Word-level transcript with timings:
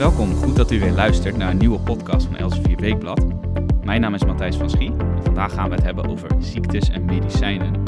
Welkom, 0.00 0.34
goed 0.34 0.56
dat 0.56 0.70
u 0.70 0.80
weer 0.80 0.92
luistert 0.92 1.36
naar 1.36 1.50
een 1.50 1.56
nieuwe 1.56 1.80
podcast 1.80 2.26
van 2.26 2.36
Elsevier 2.36 2.76
Weekblad. 2.76 3.26
Mijn 3.84 4.00
naam 4.00 4.14
is 4.14 4.24
Matthijs 4.24 4.56
van 4.56 4.70
Schie 4.70 4.90
en 4.90 5.22
vandaag 5.22 5.52
gaan 5.52 5.68
we 5.68 5.74
het 5.74 5.84
hebben 5.84 6.08
over 6.08 6.42
ziektes 6.42 6.88
en 6.88 7.04
medicijnen. 7.04 7.84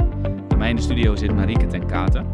Bij 0.49 0.59
mij 0.59 0.71
in 0.71 0.77
de 0.77 0.83
studio 0.83 1.17
zit 1.17 1.35
Marieke 1.35 1.67
ten 1.67 1.87
Katen. 1.87 2.31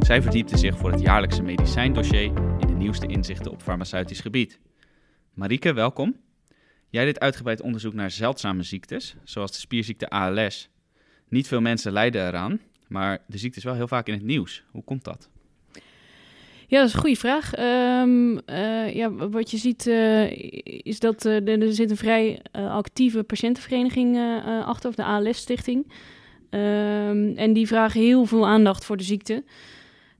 Zij 0.00 0.22
verdiepte 0.22 0.58
zich 0.58 0.78
voor 0.78 0.90
het 0.90 1.00
jaarlijkse 1.00 1.42
medicijndossier 1.42 2.22
in 2.58 2.66
de 2.66 2.74
nieuwste 2.74 3.06
inzichten 3.06 3.50
op 3.50 3.62
farmaceutisch 3.62 4.20
gebied. 4.20 4.60
Marieke, 5.34 5.72
welkom. 5.72 6.16
Jij 6.88 7.04
deed 7.04 7.20
uitgebreid 7.20 7.60
onderzoek 7.60 7.94
naar 7.94 8.10
zeldzame 8.10 8.62
ziektes, 8.62 9.16
zoals 9.24 9.52
de 9.52 9.58
spierziekte 9.58 10.08
ALS. 10.08 10.68
Niet 11.28 11.48
veel 11.48 11.60
mensen 11.60 11.92
lijden 11.92 12.26
eraan, 12.26 12.60
maar 12.88 13.18
de 13.26 13.38
ziekte 13.38 13.58
is 13.58 13.64
wel 13.64 13.74
heel 13.74 13.88
vaak 13.88 14.06
in 14.06 14.14
het 14.14 14.22
nieuws. 14.22 14.64
Hoe 14.70 14.84
komt 14.84 15.04
dat? 15.04 15.30
Ja, 16.72 16.78
dat 16.78 16.88
is 16.88 16.94
een 16.94 17.00
goede 17.00 17.16
vraag. 17.16 17.58
Um, 18.02 18.40
uh, 18.50 18.94
ja, 18.94 19.12
wat 19.12 19.50
je 19.50 19.56
ziet 19.56 19.86
uh, 19.86 20.30
is 20.82 21.00
dat 21.00 21.24
uh, 21.24 21.48
er 21.48 21.72
zit 21.72 21.90
een 21.90 21.96
vrij 21.96 22.40
actieve 22.52 23.22
patiëntenvereniging 23.22 24.18
achter, 24.64 24.88
of 24.88 24.94
de 24.94 25.04
ALS-stichting. 25.04 25.86
Um, 26.50 27.36
en 27.36 27.52
die 27.52 27.66
vragen 27.66 28.00
heel 28.00 28.24
veel 28.24 28.46
aandacht 28.46 28.84
voor 28.84 28.96
de 28.96 29.02
ziekte. 29.02 29.42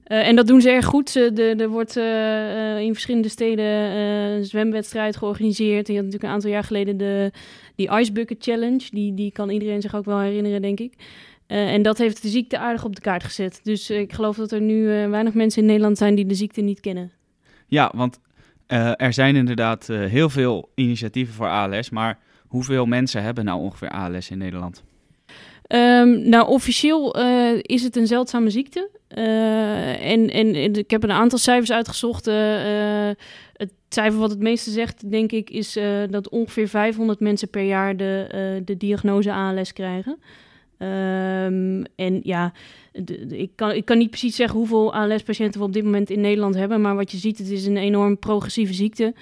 en 0.03 0.35
dat 0.35 0.47
doen 0.47 0.61
ze 0.61 0.69
erg 0.69 0.85
goed. 0.85 1.15
Er 1.15 1.69
wordt 1.69 1.95
in 2.79 2.93
verschillende 2.93 3.29
steden 3.29 3.65
een 3.65 4.45
zwemwedstrijd 4.45 5.17
georganiseerd. 5.17 5.87
Je 5.87 5.93
had 5.93 6.03
natuurlijk 6.03 6.29
een 6.29 6.35
aantal 6.35 6.51
jaar 6.51 6.63
geleden 6.63 6.97
de, 6.97 7.31
die 7.75 7.89
Ice 7.91 8.11
Bucket 8.11 8.43
Challenge. 8.43 8.87
Die, 8.91 9.13
die 9.13 9.31
kan 9.31 9.49
iedereen 9.49 9.81
zich 9.81 9.95
ook 9.95 10.05
wel 10.05 10.19
herinneren, 10.19 10.61
denk 10.61 10.79
ik. 10.79 10.93
Uh, 11.53 11.73
en 11.73 11.81
dat 11.81 11.97
heeft 11.97 12.21
de 12.21 12.27
ziekte 12.27 12.57
aardig 12.57 12.83
op 12.83 12.95
de 12.95 13.01
kaart 13.01 13.23
gezet. 13.23 13.59
Dus 13.63 13.91
uh, 13.91 13.99
ik 13.99 14.13
geloof 14.13 14.35
dat 14.35 14.51
er 14.51 14.61
nu 14.61 14.75
uh, 14.75 15.09
weinig 15.09 15.33
mensen 15.33 15.61
in 15.61 15.67
Nederland 15.67 15.97
zijn 15.97 16.15
die 16.15 16.25
de 16.25 16.35
ziekte 16.35 16.61
niet 16.61 16.79
kennen. 16.79 17.11
Ja, 17.67 17.91
want 17.95 18.19
er 18.97 19.13
zijn 19.13 19.35
inderdaad 19.35 19.87
heel 19.87 20.29
veel 20.29 20.69
initiatieven 20.75 21.33
voor 21.33 21.47
ALS. 21.47 21.89
Maar 21.89 22.19
hoeveel 22.47 22.85
mensen 22.85 23.23
hebben 23.23 23.45
nou 23.45 23.59
ongeveer 23.59 23.89
ALS 23.89 24.29
in 24.29 24.37
Nederland? 24.37 24.83
Um, 25.67 26.29
nou, 26.29 26.47
officieel 26.47 27.15
is 27.61 27.83
het 27.83 27.95
een 27.95 28.07
zeldzame 28.07 28.49
ziekte. 28.49 28.89
en, 29.07 30.29
en 30.29 30.55
ik 30.75 30.89
heb 30.89 31.03
een 31.03 31.11
aantal 31.11 31.39
cijfers 31.39 31.71
uitgezocht. 31.71 32.25
het 32.25 33.71
cijfer 33.89 34.19
wat 34.19 34.29
het 34.29 34.39
meeste 34.39 34.71
zegt, 34.71 35.11
denk 35.11 35.31
ik, 35.31 35.49
is 35.49 35.77
dat 36.09 36.29
ongeveer 36.29 36.67
500 36.67 37.19
mensen 37.19 37.49
per 37.49 37.63
jaar 37.63 37.97
de, 37.97 38.61
de 38.65 38.77
diagnose 38.77 39.33
ALS 39.33 39.73
krijgen. 39.73 40.17
Um, 40.83 41.83
en 41.95 42.19
ja, 42.23 42.53
ik, 43.29 43.49
kan, 43.55 43.71
ik 43.71 43.85
kan 43.85 43.97
niet 43.97 44.09
precies 44.09 44.35
zeggen 44.35 44.57
hoeveel 44.57 44.93
ALS-patiënten 44.93 45.59
we 45.59 45.65
op 45.65 45.73
dit 45.73 45.83
moment 45.83 46.09
in 46.09 46.21
Nederland 46.21 46.55
hebben. 46.55 46.81
Maar 46.81 46.95
wat 46.95 47.11
je 47.11 47.17
ziet, 47.17 47.37
het 47.37 47.49
is 47.49 47.65
een 47.65 47.77
enorm 47.77 48.19
progressieve 48.19 48.73
ziekte. 48.73 49.13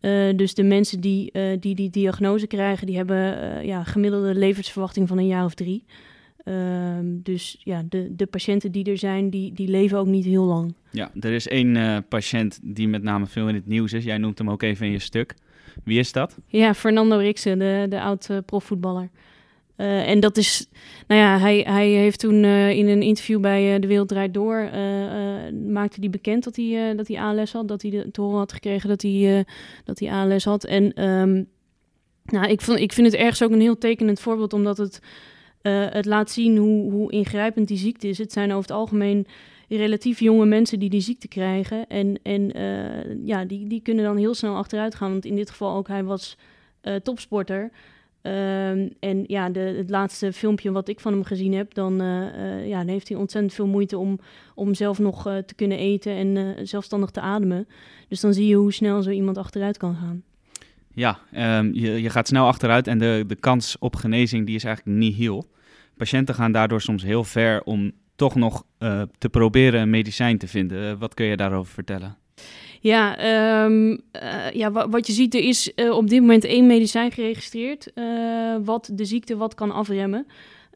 Uh, 0.00 0.36
dus 0.36 0.54
de 0.54 0.62
mensen 0.62 1.00
die, 1.00 1.30
uh, 1.32 1.42
die 1.60 1.74
die 1.74 1.90
diagnose 1.90 2.46
krijgen, 2.46 2.86
die 2.86 2.96
hebben 2.96 3.38
uh, 3.38 3.64
ja, 3.64 3.84
gemiddelde 3.84 4.34
levensverwachting 4.34 5.08
van 5.08 5.18
een 5.18 5.26
jaar 5.26 5.44
of 5.44 5.54
drie. 5.54 5.84
Um, 6.44 7.20
dus 7.22 7.56
ja, 7.64 7.82
de, 7.88 8.14
de 8.16 8.26
patiënten 8.26 8.72
die 8.72 8.84
er 8.84 8.98
zijn, 8.98 9.30
die, 9.30 9.52
die 9.52 9.68
leven 9.68 9.98
ook 9.98 10.06
niet 10.06 10.24
heel 10.24 10.44
lang. 10.44 10.74
Ja, 10.90 11.10
er 11.20 11.32
is 11.32 11.48
één 11.48 12.04
patiënt 12.08 12.58
die 12.62 12.88
met 12.88 13.02
name 13.02 13.26
veel 13.26 13.48
in 13.48 13.54
het 13.54 13.66
nieuws 13.66 13.92
is. 13.92 14.04
Jij 14.04 14.18
noemt 14.18 14.38
hem 14.38 14.50
ook 14.50 14.62
even 14.62 14.86
in 14.86 14.92
je 14.92 14.98
stuk. 14.98 15.34
Wie 15.84 15.98
is 15.98 16.12
dat? 16.12 16.38
Ja, 16.46 16.74
Fernando 16.74 17.16
Rixen, 17.16 17.58
de, 17.58 17.86
de 17.88 18.00
oud-profvoetballer. 18.00 19.10
Uh, 19.78 20.08
en 20.08 20.20
dat 20.20 20.36
is, 20.36 20.68
nou 21.06 21.20
ja, 21.20 21.38
hij, 21.38 21.60
hij 21.60 21.88
heeft 21.88 22.18
toen 22.18 22.44
uh, 22.44 22.70
in 22.70 22.88
een 22.88 23.02
interview 23.02 23.40
bij 23.40 23.74
uh, 23.74 23.80
De 23.80 23.86
Wereld 23.86 24.08
Draait 24.08 24.34
Door, 24.34 24.70
maakte 25.66 26.00
hij 26.00 26.10
bekend 26.10 26.44
dat 26.44 26.56
hij, 26.56 26.94
dat 26.96 27.08
hij 27.08 27.20
ALS 27.20 27.52
had, 27.52 27.68
dat 27.68 27.82
hij 27.82 27.90
de, 27.90 28.10
te 28.10 28.20
horen 28.20 28.38
had 28.38 28.52
gekregen 28.52 28.88
dat 28.88 29.02
hij, 29.02 29.44
dat 29.84 29.98
hij 29.98 30.10
ALS 30.10 30.44
had. 30.44 30.64
En 30.64 31.04
um, 31.04 31.48
nou, 32.24 32.46
ik, 32.46 32.60
vond, 32.60 32.78
ik 32.78 32.92
vind 32.92 33.06
het 33.06 33.16
ergens 33.16 33.42
ook 33.42 33.50
een 33.50 33.60
heel 33.60 33.78
tekenend 33.78 34.20
voorbeeld, 34.20 34.52
omdat 34.52 34.78
het, 34.78 35.00
het 35.92 36.06
laat 36.06 36.30
zien 36.30 36.56
hoe, 36.56 36.90
hoe 36.90 37.12
ingrijpend 37.12 37.68
die 37.68 37.78
ziekte 37.78 38.08
is. 38.08 38.18
Het 38.18 38.32
zijn 38.32 38.50
over 38.50 38.62
het 38.62 38.78
algemeen 38.78 39.26
relatief 39.68 40.20
jonge 40.20 40.46
mensen 40.46 40.78
die 40.78 40.90
die 40.90 41.00
ziekte 41.00 41.28
krijgen. 41.28 41.86
En, 41.86 42.18
en 42.22 42.52
ja, 43.24 43.44
die, 43.44 43.66
die 43.66 43.82
kunnen 43.82 44.04
dan 44.04 44.16
heel 44.16 44.34
snel 44.34 44.56
achteruit 44.56 44.94
gaan, 44.94 45.10
want 45.10 45.24
in 45.24 45.36
dit 45.36 45.50
geval 45.50 45.76
ook, 45.76 45.88
hij 45.88 46.04
was 46.04 46.36
topsporter. 47.02 47.70
Um, 48.22 48.90
en 49.00 49.24
ja, 49.26 49.50
de, 49.50 49.60
het 49.60 49.90
laatste 49.90 50.32
filmpje 50.32 50.72
wat 50.72 50.88
ik 50.88 51.00
van 51.00 51.12
hem 51.12 51.24
gezien 51.24 51.52
heb, 51.52 51.74
dan, 51.74 52.02
uh, 52.02 52.06
uh, 52.06 52.68
ja, 52.68 52.78
dan 52.78 52.88
heeft 52.88 53.08
hij 53.08 53.18
ontzettend 53.18 53.54
veel 53.54 53.66
moeite 53.66 53.98
om, 53.98 54.18
om 54.54 54.74
zelf 54.74 54.98
nog 54.98 55.26
uh, 55.26 55.36
te 55.36 55.54
kunnen 55.54 55.78
eten 55.78 56.12
en 56.12 56.56
zelfstandig 56.66 57.10
te 57.10 57.20
ademen. 57.20 57.68
Dus 58.08 58.20
dan 58.20 58.34
zie 58.34 58.46
je 58.46 58.54
hoe 58.54 58.72
snel 58.72 59.02
zo 59.02 59.10
iemand 59.10 59.38
achteruit 59.38 59.76
kan 59.76 59.94
gaan. 59.94 60.22
Ja, 60.94 61.18
um, 61.58 61.74
je, 61.74 62.02
je 62.02 62.10
gaat 62.10 62.28
snel 62.28 62.46
achteruit 62.46 62.86
en 62.86 62.98
de, 62.98 63.24
de 63.26 63.36
kans 63.36 63.76
op 63.78 63.96
genezing 63.96 64.46
die 64.46 64.54
is 64.54 64.64
eigenlijk 64.64 64.98
niet 64.98 65.14
heel. 65.14 65.46
Patiënten 65.96 66.34
gaan 66.34 66.52
daardoor 66.52 66.80
soms 66.80 67.02
heel 67.02 67.24
ver 67.24 67.62
om 67.62 67.92
toch 68.16 68.34
nog 68.34 68.64
te 69.18 69.28
proberen 69.30 69.80
een 69.80 69.90
medicijn 69.90 70.38
te 70.38 70.48
vinden. 70.48 70.98
wat 70.98 71.14
kun 71.14 71.26
je 71.26 71.36
daarover 71.36 71.72
vertellen? 71.72 72.16
Ja, 72.80 73.64
um, 73.64 73.90
uh, 73.90 74.50
ja 74.52 74.88
wat 74.88 75.06
je 75.06 75.12
ziet, 75.12 75.34
er 75.34 75.42
is 75.42 75.72
uh, 75.74 75.96
op 75.96 76.08
dit 76.08 76.20
moment 76.20 76.44
één 76.44 76.66
medicijn 76.66 77.12
geregistreerd 77.12 77.90
uh, 77.94 78.56
wat 78.64 78.90
de 78.92 79.04
ziekte 79.04 79.36
wat 79.36 79.54
kan 79.54 79.70
afremmen. 79.70 80.26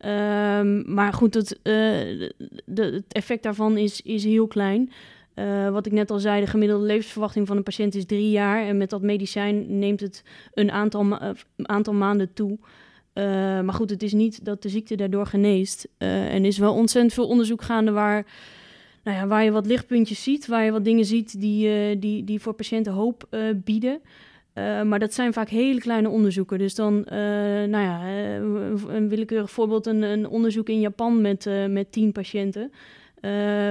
Um, 0.05 0.95
maar 0.95 1.13
goed, 1.13 1.35
het, 1.35 1.59
de, 1.63 2.35
het 2.75 3.13
effect 3.13 3.43
daarvan 3.43 3.77
is, 3.77 4.01
is 4.01 4.25
heel 4.25 4.47
klein. 4.47 4.91
wat 5.73 5.87
ik 5.87 5.93
net 5.93 6.11
al 6.11 6.19
zei, 6.19 6.41
de 6.41 6.47
gemiddelde 6.47 6.87
levensverwachting 6.87 7.47
van 7.47 7.57
een 7.57 7.63
patiënt 7.63 7.95
is 7.95 8.07
drie 8.07 8.31
jaar. 8.31 8.67
En 8.67 8.77
met 8.77 8.91
dat 8.91 9.03
medicijn 9.03 9.79
neemt 9.79 10.01
het 10.01 10.25
een 10.55 10.71
aantal, 10.71 11.19
aantal 11.57 11.95
maanden 11.95 12.33
toe. 12.33 12.59
maar 13.63 13.75
goed, 13.75 13.91
het 13.91 14.03
is 14.03 14.13
niet 14.13 14.45
dat 14.45 14.63
de 14.63 14.69
ziekte 14.69 14.95
daardoor 14.95 15.27
geneest. 15.27 15.89
en 15.99 16.43
er 16.43 16.45
is 16.45 16.59
wel 16.59 16.75
ontzettend 16.75 17.15
veel 17.15 17.29
onderzoek 17.29 17.63
gaande 17.63 17.91
waar 17.91 18.27
nou 19.03 19.17
ja, 19.17 19.27
waar 19.27 19.45
je 19.45 19.51
wat 19.51 19.67
lichtpuntjes 19.67 20.23
ziet, 20.23 20.47
waar 20.47 20.65
je 20.65 20.71
wat 20.71 20.85
dingen 20.85 21.05
ziet 21.05 21.41
die, 21.41 21.69
uh, 21.69 22.01
die, 22.01 22.25
die 22.25 22.41
voor 22.41 22.53
patiënten 22.53 22.93
hoop 22.93 23.27
uh, 23.31 23.41
bieden. 23.55 24.01
Uh, 24.55 24.83
maar 24.83 24.99
dat 24.99 25.15
zijn 25.15 25.33
vaak 25.33 25.49
hele 25.49 25.81
kleine 25.81 26.09
onderzoeken. 26.09 26.59
Dus 26.59 26.75
dan, 26.75 27.05
nou 27.71 27.71
ja, 27.71 28.07
een 28.89 29.09
willekeurig 29.09 29.51
voorbeeld, 29.51 29.87
een, 29.87 30.03
een 30.03 30.29
onderzoek 30.29 30.69
in 30.69 30.81
Japan 30.81 31.21
met, 31.21 31.49
met 31.69 31.93
tien 31.93 32.13
patiënten. 32.13 32.73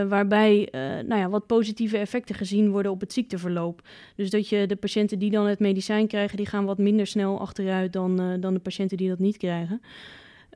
waarbij 0.10 0.68
nou 1.08 1.16
ja, 1.16 1.30
wat 1.30 1.46
positieve 1.46 1.98
effecten 1.98 2.36
gezien 2.36 2.72
worden 2.72 2.92
op 2.92 3.00
het 3.00 3.14
ziekteverloop. 3.14 3.82
Dus 4.16 4.30
dat 4.30 4.50
je 4.50 4.66
de 4.68 4.76
patiënten 4.76 5.20
die 5.20 5.32
dan 5.32 5.46
het 5.48 5.60
medicijn 5.60 6.08
krijgen, 6.08 6.38
die 6.38 6.46
gaan 6.46 6.66
wat 6.66 6.78
minder 6.78 7.08
snel 7.08 7.40
achteruit 7.40 7.94
dan, 7.94 8.40
dan 8.40 8.54
de 8.54 8.60
patiënten 8.60 8.98
die 8.98 9.10
dat 9.10 9.20
niet 9.20 9.38
krijgen. 9.38 9.82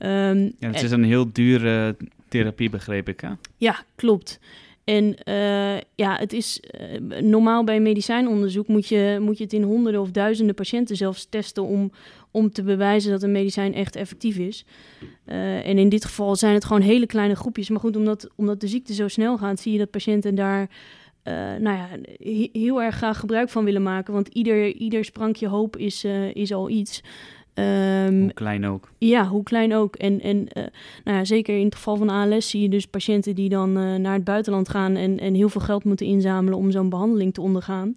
Um, 0.02 0.54
ja, 0.60 0.68
het 0.68 0.84
is 0.84 0.92
een 0.92 1.04
heel 1.04 1.32
dure 1.32 1.96
therapie, 2.28 2.70
begreep 2.70 3.10
ik. 3.10 3.20
Hè? 3.20 3.30
Ja, 3.58 3.84
klopt. 3.96 4.40
En 4.86 5.16
uh, 5.30 5.78
ja, 5.96 6.16
het 6.18 6.34
is 6.34 6.60
uh, 6.82 7.22
normaal 7.22 7.64
bij 7.64 7.80
medicijnonderzoek 7.80 8.68
moet 8.68 8.88
je, 8.88 9.18
moet 9.22 9.38
je 9.38 9.44
het 9.44 9.54
in 9.54 9.64
honderden 9.64 10.02
of 10.02 10.12
duizenden 10.12 10.56
patiënten 10.56 10.96
zelfs 10.96 11.26
testen 11.30 11.64
om, 11.64 11.92
om 12.32 12.52
te 12.52 12.64
bewijzen 12.64 13.12
dat 13.12 13.24
een 13.24 13.32
medicijn 13.32 13.74
echt 13.74 13.96
effectief 13.96 14.38
is. 14.38 14.66
Uh, 15.26 15.68
en 15.68 15.78
in 15.78 15.90
dit 15.90 16.06
geval 16.06 16.36
zijn 16.36 16.54
het 16.54 16.66
gewoon 16.66 16.82
hele 16.82 17.06
kleine 17.06 17.36
groepjes. 17.36 17.70
Maar 17.70 17.80
goed, 17.80 17.96
omdat, 17.96 18.30
omdat 18.36 18.60
de 18.60 18.68
ziekte 18.68 18.94
zo 18.94 19.08
snel 19.08 19.38
gaat, 19.38 19.60
zie 19.60 19.72
je 19.72 19.78
dat 19.78 19.90
patiënten 19.90 20.36
daar 20.36 20.70
nou 21.60 21.78
ja, 21.78 21.88
heel 22.52 22.82
erg 22.82 22.96
graag 22.96 23.20
gebruik 23.20 23.50
van 23.50 23.64
willen 23.64 23.84
maken. 23.84 24.14
Want 24.14 24.28
ieder, 24.28 24.74
ieder 24.74 25.06
sprankje 25.06 25.48
hoop 25.48 25.78
is, 25.78 26.04
is 26.34 26.54
al 26.54 26.70
iets. 26.70 27.02
Um, 27.60 28.22
hoe 28.22 28.34
klein 28.34 28.66
ook. 28.66 28.92
Ja, 28.98 29.28
hoe 29.28 29.44
klein 29.44 29.74
ook. 29.74 29.96
En, 29.96 30.22
en 30.22 30.38
uh, 30.38 30.64
nou 31.04 31.18
ja, 31.18 31.26
zeker 31.26 31.58
in 31.58 31.66
het 31.66 31.76
geval 31.76 31.96
van 31.96 32.10
ALS 32.10 32.50
zie 32.50 32.62
je 32.62 32.70
dus 32.70 32.88
patiënten 32.88 33.36
die 33.36 33.50
dan 33.50 33.78
uh, 33.78 33.96
naar 33.96 34.14
het 34.14 34.24
buitenland 34.24 34.70
gaan 34.70 34.96
en, 34.96 35.20
en 35.20 35.34
heel 35.34 35.50
veel 35.50 35.62
geld 35.62 35.84
moeten 35.84 36.06
inzamelen 36.06 36.60
om 36.60 36.72
zo'n 36.72 36.90
behandeling 36.90 37.34
te 37.34 37.42
ondergaan. 37.42 37.96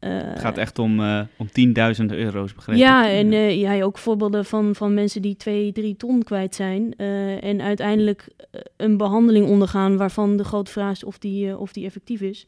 Uh, 0.00 0.10
het 0.22 0.38
gaat 0.38 0.58
echt 0.58 0.78
om, 0.78 1.00
om 1.36 1.50
tienduizenden 1.52 2.18
euro's, 2.18 2.54
begrepen. 2.54 2.82
Ja, 2.82 3.10
en 3.10 3.58
jij 3.58 3.84
ook 3.84 3.98
voorbeelden 3.98 4.44
van, 4.44 4.74
van 4.74 4.94
mensen 4.94 5.22
die 5.22 5.36
twee, 5.36 5.72
drie 5.72 5.96
ton 5.96 6.22
kwijt 6.22 6.54
zijn 6.54 6.96
en 7.40 7.62
uiteindelijk 7.62 8.28
een 8.76 8.96
behandeling 8.96 9.46
ondergaan 9.46 9.96
waarvan 9.96 10.36
de 10.36 10.44
grote 10.44 10.70
vraag 10.70 10.92
is 10.92 11.04
of 11.04 11.18
die, 11.18 11.58
of 11.58 11.72
die 11.72 11.84
effectief 11.84 12.20
is. 12.20 12.46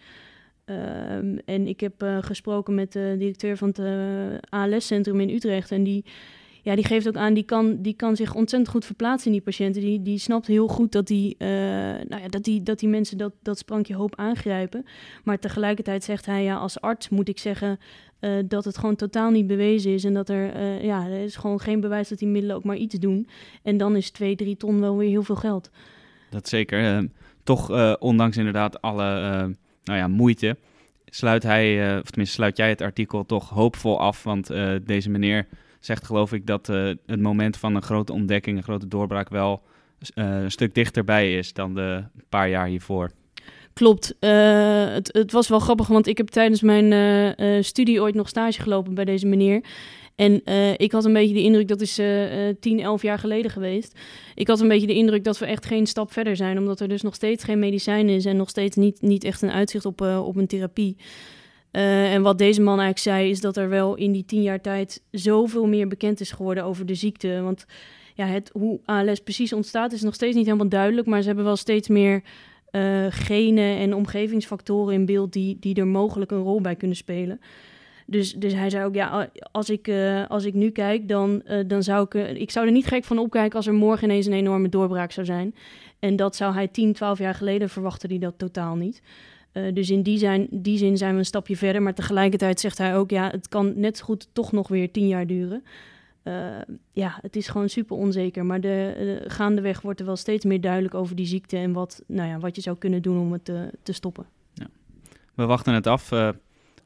Um, 0.65 1.39
en 1.45 1.67
ik 1.67 1.81
heb 1.81 2.05
gesproken 2.21 2.75
met 2.75 2.93
de 2.93 3.15
directeur 3.19 3.57
van 3.57 3.69
het 3.69 3.81
ALS-centrum 4.49 5.21
in 5.21 5.31
Utrecht 5.31 5.71
en 5.71 5.83
die 5.83 6.05
ja, 6.69 6.75
die 6.75 6.85
geeft 6.85 7.09
ook 7.09 7.17
aan, 7.17 7.35
die 7.35 7.43
kan, 7.43 7.83
die 7.83 7.95
kan 7.95 8.17
zich 8.17 8.35
ontzettend 8.35 8.71
goed 8.71 8.85
verplaatsen 8.85 9.27
in 9.27 9.33
die 9.33 9.43
patiënten. 9.43 9.83
Die, 9.83 10.03
die 10.03 10.19
snapt 10.19 10.47
heel 10.47 10.69
goed 10.69 10.93
dat 10.93 11.07
die, 11.07 11.35
uh, 11.39 11.49
nou 12.09 12.23
ja, 12.23 12.29
dat 12.29 12.45
die, 12.45 12.63
dat 12.63 12.79
die 12.79 12.89
mensen 12.89 13.19
dat, 13.19 13.33
dat 13.43 13.59
sprankje 13.59 13.95
hoop 13.95 14.17
aangrijpen. 14.17 14.85
Maar 15.25 15.39
tegelijkertijd 15.39 16.05
zegt 16.05 16.27
hij, 16.27 16.43
ja, 16.43 16.57
als 16.57 16.81
arts 16.81 17.09
moet 17.09 17.29
ik 17.29 17.39
zeggen 17.39 17.79
uh, 18.21 18.39
dat 18.45 18.65
het 18.65 18.79
gewoon 18.79 18.97
totaal 18.97 19.31
niet 19.31 19.47
bewezen 19.47 19.93
is. 19.93 20.05
En 20.05 20.15
dat 20.15 20.29
er, 20.29 20.57
uh, 20.57 20.85
ja, 20.85 21.07
er 21.07 21.23
is 21.23 21.37
gewoon 21.37 21.61
geen 21.61 21.81
bewijs 21.81 22.09
dat 22.09 22.19
die 22.19 22.29
middelen 22.29 22.57
ook 22.57 22.65
maar 22.65 22.77
iets 22.77 22.95
doen. 22.95 23.29
En 23.63 23.77
dan 23.77 23.97
is 23.97 24.11
2, 24.11 24.37
3 24.37 24.57
ton 24.57 24.81
wel 24.81 24.97
weer 24.97 25.09
heel 25.09 25.23
veel 25.23 25.37
geld. 25.37 25.71
Dat 26.31 26.49
zeker. 26.49 27.09
toch, 27.43 27.99
ondanks 27.99 28.37
inderdaad 28.37 28.81
alle 28.83 29.05
nou 29.85 29.99
ja, 29.99 30.09
moeite 30.09 30.57
sluit 31.05 31.43
hij, 31.43 31.99
of 31.99 32.11
tenminste 32.11 32.35
sluit 32.35 32.57
jij 32.57 32.69
het 32.69 32.81
artikel 32.81 33.27
toch 33.27 33.49
hoopvol 33.49 34.01
af, 34.01 34.23
want 34.23 34.51
deze 34.85 35.11
meneer 35.11 35.47
zegt 35.81 36.05
geloof 36.05 36.33
ik 36.33 36.47
dat 36.47 36.67
het 36.67 37.21
moment 37.21 37.57
van 37.57 37.75
een 37.75 37.83
grote 37.83 38.13
ontdekking, 38.13 38.57
een 38.57 38.63
grote 38.63 38.89
doorbraak 38.89 39.29
wel 39.29 39.63
een 40.15 40.51
stuk 40.51 40.75
dichterbij 40.75 41.39
is 41.39 41.53
dan 41.53 41.75
de 41.75 42.05
paar 42.29 42.49
jaar 42.49 42.67
hiervoor. 42.67 43.11
Klopt. 43.73 44.15
het, 44.19 45.09
het, 45.13 45.33
was 45.33 45.49
wel 45.49 45.59
grappig, 45.59 45.87
want 45.87 46.07
ik 46.07 46.17
heb 46.17 46.29
tijdens 46.29 46.63
mijn 46.63 47.65
studie 47.65 48.01
ooit 48.01 48.15
nog 48.15 48.29
stage 48.29 48.63
gelopen 48.63 48.95
bij 48.95 49.05
deze 49.05 49.27
meneer. 49.27 49.65
En 50.19 50.43
ik 50.77 50.93
had 50.93 51.05
een 51.05 51.13
beetje 51.13 51.35
de 51.35 51.43
indruk, 51.43 51.69
dat 51.69 51.81
is 51.81 51.99
uh, 51.99 52.49
10, 52.61 52.81
11 52.81 53.03
jaar 53.03 53.19
geleden 53.19 53.51
geweest. 53.51 53.99
Ik 54.35 54.49
had 54.49 54.61
een 54.61 54.69
beetje 54.69 54.87
de 54.87 54.95
indruk 54.95 55.25
dat 55.25 55.39
we 55.39 55.47
echt 55.47 55.67
geen 55.67 55.87
stap 55.87 56.13
verder 56.13 56.37
zijn. 56.37 56.59
Omdat 56.59 56.81
er 56.81 56.89
dus 56.89 57.03
nog 57.03 57.15
steeds 57.15 57.45
geen 57.45 57.59
medicijn 57.59 58.09
is 58.09 58.25
en 58.25 58.37
nog 58.37 58.49
steeds 58.49 58.77
niet, 58.77 59.03
niet 59.03 59.25
echt 59.25 59.43
een 59.43 59.51
uitzicht 59.51 59.85
op, 59.85 60.01
op 60.01 60.37
een 60.37 60.47
therapie. 60.47 60.97
Uh, 61.73 62.15
en 62.15 62.23
wat 62.23 62.39
deze 62.39 62.61
man 62.61 62.81
eigenlijk 62.81 63.17
zei, 63.17 63.31
is 63.31 63.41
dat 63.41 63.57
er 63.57 63.69
wel 63.69 63.95
in 63.95 64.13
die 64.13 64.25
10 64.25 64.43
jaar 64.43 64.61
tijd 64.61 65.03
zoveel 65.11 65.67
meer 65.67 65.89
bekend 65.89 66.21
is 66.21 66.31
geworden 66.31 66.65
over 66.65 66.87
de 66.87 66.95
ziekte. 66.95 67.41
Want 67.43 67.67
ja, 68.15 68.27
het, 68.27 68.51
hoe 68.53 68.81
ALS 68.85 69.21
precies 69.21 69.53
ontstaat 69.53 69.93
is 69.93 70.03
nog 70.03 70.15
steeds 70.15 70.37
niet 70.37 70.47
helemaal 70.47 70.69
duidelijk. 70.69 71.07
Maar 71.07 71.21
ze 71.21 71.27
hebben 71.27 71.45
wel 71.45 71.57
steeds 71.57 71.89
meer 71.89 72.23
genen 73.11 73.77
en 73.77 73.95
omgevingsfactoren 73.95 74.95
in 74.95 75.07
beeld 75.07 75.33
die, 75.33 75.57
die 75.61 75.75
er 75.75 75.87
mogelijk 75.87 76.31
een 76.31 76.43
rol 76.43 76.61
bij 76.61 76.77
kunnen 76.77 76.97
spelen. 76.97 77.41
Dus, 78.07 78.33
dus 78.33 78.53
hij 78.55 78.71
zei 78.71 78.85
ook, 78.85 78.95
ja, 78.95 79.31
als 79.53 79.71
ik, 79.71 79.89
uh, 79.89 80.27
als 80.29 80.45
ik 80.45 80.55
nu 80.55 80.71
kijk, 80.71 81.09
dan, 81.09 81.43
dan 81.67 81.83
zou 81.83 82.07
ik... 82.11 82.37
Ik 82.37 82.51
zou 82.51 82.67
er 82.67 82.73
niet 82.73 82.87
gek 82.87 83.05
van 83.05 83.19
opkijken 83.19 83.57
als 83.57 83.67
er 83.67 83.75
morgen 83.75 84.05
ineens 84.05 84.27
een 84.27 84.33
enorme 84.33 84.69
doorbraak 84.69 85.13
zou 85.13 85.27
zijn. 85.27 85.55
En 85.99 86.17
dat 86.17 86.37
zou 86.37 86.55
hij 86.55 86.69
10, 86.69 86.93
12 86.93 87.19
jaar 87.19 87.35
geleden 87.35 87.69
verwachten 87.69 88.09
hij 88.09 88.19
dat 88.19 88.35
totaal 88.37 88.75
niet. 88.77 89.03
Dus 89.53 89.91
in 89.91 90.03
die, 90.03 90.19
zijn, 90.19 90.47
die 90.51 90.79
zin 90.79 90.97
zijn 90.97 91.13
we 91.13 91.19
een 91.19 91.25
stapje 91.25 91.57
verder. 91.57 91.83
Maar 91.83 91.95
tegelijkertijd 91.95 92.61
zegt 92.61 92.79
hij 92.79 92.97
ook, 92.97 93.11
ja, 93.11 93.31
het 93.31 93.49
kan 93.49 93.73
net 93.77 93.97
zo 93.99 94.05
goed 94.05 94.29
toch 94.33 94.53
nog 94.53 94.69
weer 94.69 94.93
10 94.93 95.09
jaar 95.09 95.27
duren. 95.27 95.65
ja, 96.93 97.19
het 97.23 97.37
is 97.37 97.49
gewoon 97.49 97.69
super 97.69 97.97
onzeker. 97.97 98.47
Maar 98.47 98.61
de, 98.61 99.25
gaandeweg 99.27 99.81
wordt 99.81 100.01
er 100.01 100.07
wel 100.07 100.17
steeds 100.17 100.45
meer 100.45 100.61
duidelijk 100.61 100.95
over 100.95 101.17
die 101.17 101.27
ziekte... 101.27 101.57
en 101.57 101.73
wat, 101.73 102.03
nou 102.07 102.29
ja, 102.29 102.39
wat 102.39 102.57
je 102.57 102.63
zou 102.63 102.77
kunnen 102.77 103.03
doen 103.03 103.19
om 103.19 103.33
het 103.33 103.45
te, 103.45 103.71
te 103.83 103.93
stoppen. 103.93 104.27
Ja. 104.55 104.67
We 105.35 105.47
wachten 105.47 105.75
het 105.75 105.87
af 105.87 106.13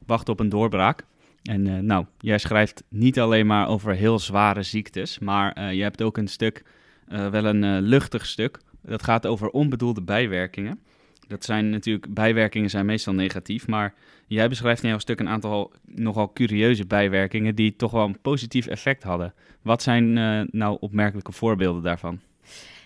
wachten 0.05 0.33
op 0.33 0.39
een 0.39 0.49
doorbraak. 0.49 1.05
En 1.43 1.85
nou, 1.85 2.05
jij 2.17 2.37
schrijft 2.37 2.83
niet 2.87 3.19
alleen 3.19 3.45
maar 3.45 3.67
over 3.67 3.93
heel 3.93 4.19
zware 4.19 4.63
ziektes, 4.63 5.19
maar 5.19 5.73
je 5.73 5.81
hebt 5.81 6.01
ook 6.01 6.17
een 6.17 6.27
stuk, 6.27 6.63
wel 7.07 7.45
een 7.45 7.81
luchtig 7.81 8.25
stuk. 8.25 8.59
Dat 8.81 9.03
gaat 9.03 9.27
over 9.27 9.49
onbedoelde 9.49 10.01
bijwerkingen. 10.01 10.79
Dat 11.27 11.43
zijn 11.43 11.69
natuurlijk, 11.69 12.13
bijwerkingen 12.13 12.69
zijn 12.69 12.85
meestal 12.85 13.13
negatief, 13.13 13.67
maar 13.67 13.93
jij 14.27 14.49
beschrijft 14.49 14.83
in 14.83 14.89
jouw 14.89 14.99
stuk 14.99 15.19
een 15.19 15.29
aantal 15.29 15.71
nogal 15.85 16.33
curieuze 16.33 16.85
bijwerkingen 16.85 17.55
die 17.55 17.75
toch 17.75 17.91
wel 17.91 18.05
een 18.05 18.21
positief 18.21 18.67
effect 18.67 19.03
hadden. 19.03 19.33
Wat 19.61 19.81
zijn 19.81 20.13
nou 20.51 20.77
opmerkelijke 20.79 21.31
voorbeelden 21.31 21.83
daarvan? 21.83 22.19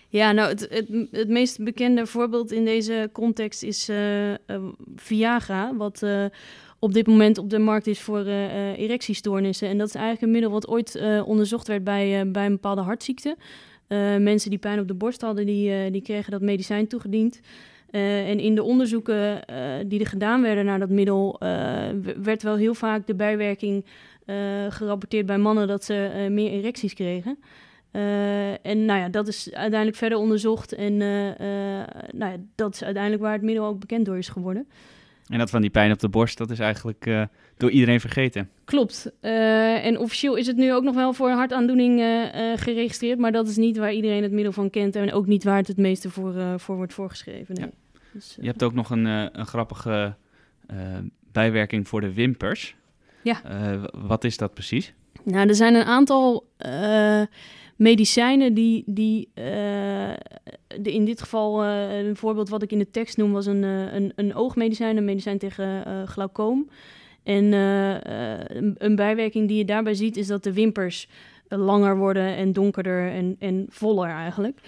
Ja, 0.08 0.32
nou, 0.32 0.48
het, 0.48 0.60
het, 0.70 1.08
het, 1.10 1.28
meest 1.28 1.64
bekende 1.64 2.06
voorbeeld 2.06 2.52
in 2.52 2.64
deze 2.64 3.10
context 3.12 3.62
is 3.62 3.90
Viagra, 4.96 5.76
wat 5.76 6.02
op 6.78 6.92
dit 6.92 7.06
moment 7.06 7.38
op 7.38 7.50
de 7.50 7.58
markt 7.58 7.86
is 7.86 8.00
voor 8.00 8.26
uh, 8.26 8.78
erectiestoornissen. 8.78 9.68
En 9.68 9.78
dat 9.78 9.88
is 9.88 9.94
eigenlijk 9.94 10.24
een 10.24 10.30
middel 10.30 10.50
wat 10.50 10.68
ooit 10.68 10.96
uh, 10.96 11.28
onderzocht 11.28 11.68
werd 11.68 11.84
bij, 11.84 12.30
bij 12.30 12.46
een 12.46 12.52
bepaalde 12.52 12.80
hartziekte. 12.80 13.36
mensen 14.18 14.50
die 14.50 14.58
pijn 14.58 14.80
op 14.80 14.88
de 14.88 14.94
borst 14.94 15.20
hadden, 15.20 15.46
die, 15.46 15.90
die 15.90 16.02
kregen 16.02 16.30
dat 16.30 16.40
medicijn 16.40 16.86
toegediend. 16.86 17.40
En 17.90 18.38
in 18.38 18.54
de 18.54 18.62
onderzoeken 18.62 19.40
die 19.88 20.00
er 20.00 20.06
gedaan 20.06 20.42
werden 20.42 20.64
naar 20.64 20.78
dat 20.78 20.90
middel, 20.90 21.36
werd 22.22 22.42
wel 22.42 22.56
heel 22.56 22.74
vaak 22.74 23.06
de 23.06 23.14
bijwerking 23.14 23.84
gerapporteerd 24.68 25.26
bij 25.26 25.38
mannen 25.38 25.68
dat 25.68 25.84
ze 25.84 26.26
meer 26.30 26.50
erecties 26.50 26.94
kregen. 26.94 27.38
en 28.62 28.84
nou 28.84 29.00
ja, 29.00 29.08
dat 29.08 29.28
is 29.28 29.52
uiteindelijk 29.52 29.98
verder 29.98 30.18
onderzocht. 30.18 30.72
En 30.72 30.96
nou 30.96 32.32
ja, 32.32 32.36
dat 32.54 32.74
is 32.74 32.84
uiteindelijk 32.84 33.22
waar 33.22 33.32
het 33.32 33.42
middel 33.42 33.64
ook 33.64 33.78
bekend 33.78 34.06
door 34.06 34.18
is 34.18 34.28
geworden. 34.28 34.66
En 35.28 35.38
dat 35.38 35.50
van 35.50 35.60
die 35.60 35.70
pijn 35.70 35.92
op 35.92 35.98
de 35.98 36.08
borst, 36.08 36.38
dat 36.38 36.50
is 36.50 36.58
eigenlijk 36.58 37.06
uh, 37.06 37.22
door 37.56 37.70
iedereen 37.70 38.00
vergeten. 38.00 38.50
Klopt. 38.64 39.12
Uh, 39.22 39.84
en 39.84 39.98
officieel 39.98 40.36
is 40.36 40.46
het 40.46 40.56
nu 40.56 40.72
ook 40.72 40.82
nog 40.82 40.94
wel 40.94 41.12
voor 41.12 41.30
een 41.30 41.36
hartaandoening 41.36 42.00
uh, 42.00 42.52
geregistreerd, 42.56 43.18
maar 43.18 43.32
dat 43.32 43.48
is 43.48 43.56
niet 43.56 43.76
waar 43.76 43.92
iedereen 43.92 44.22
het 44.22 44.32
middel 44.32 44.52
van 44.52 44.70
kent 44.70 44.96
en 44.96 45.12
ook 45.12 45.26
niet 45.26 45.44
waar 45.44 45.56
het 45.56 45.66
het 45.66 45.76
meeste 45.76 46.10
voor, 46.10 46.60
voor 46.60 46.76
wordt 46.76 46.94
voorgeschreven. 46.94 47.54
Nee. 47.54 47.64
Ja. 47.64 48.00
Dus, 48.12 48.36
Je 48.40 48.46
hebt 48.46 48.62
ook 48.62 48.74
nog 48.74 48.90
een, 48.90 49.04
een 49.04 49.46
grappige 49.46 50.14
bijwerking 51.32 51.88
voor 51.88 52.00
de 52.00 52.12
wimpers. 52.12 52.76
Ja. 53.22 53.40
wat 53.92 54.24
is 54.24 54.36
dat 54.36 54.54
precies? 54.54 54.92
Nou, 55.24 55.48
er 55.48 55.54
zijn 55.54 55.74
een 55.74 55.84
aantal 55.84 56.48
medicijnen 57.78 58.54
die, 58.54 58.82
die 58.86 59.28
uh, 59.34 59.44
de, 60.80 60.92
in 60.92 61.04
dit 61.04 61.20
geval, 61.20 61.64
uh, 61.64 61.98
een 61.98 62.16
voorbeeld 62.16 62.48
wat 62.48 62.62
ik 62.62 62.72
in 62.72 62.78
de 62.78 62.90
tekst 62.90 63.16
noem, 63.16 63.32
was 63.32 63.46
een, 63.46 63.62
uh, 63.62 63.92
een, 63.92 64.12
een 64.14 64.34
oogmedicijn, 64.34 64.96
een 64.96 65.04
medicijn 65.04 65.38
tegen 65.38 65.84
glaucoom. 66.08 66.68
En 67.22 67.52
een, 67.52 68.74
een, 68.78 68.96
bijwerking 68.96 69.48
die 69.48 69.58
je 69.58 69.64
daarbij 69.64 69.94
ziet 69.94 70.16
is 70.16 70.26
dat 70.26 70.42
de 70.42 70.52
wimpers 70.52 71.08
langer 71.48 71.96
worden 71.96 72.36
en 72.36 72.52
donkerder 72.52 73.10
en, 73.10 73.36
en 73.38 73.66
voller 73.68 74.08
eigenlijk. 74.08 74.58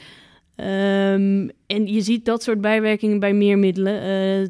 Um, 0.56 1.50
en 1.66 1.86
je 1.86 2.00
ziet 2.00 2.24
dat 2.24 2.42
soort 2.42 2.60
bijwerkingen 2.60 3.18
bij 3.18 3.32
meer 3.32 3.58
middelen. 3.58 4.02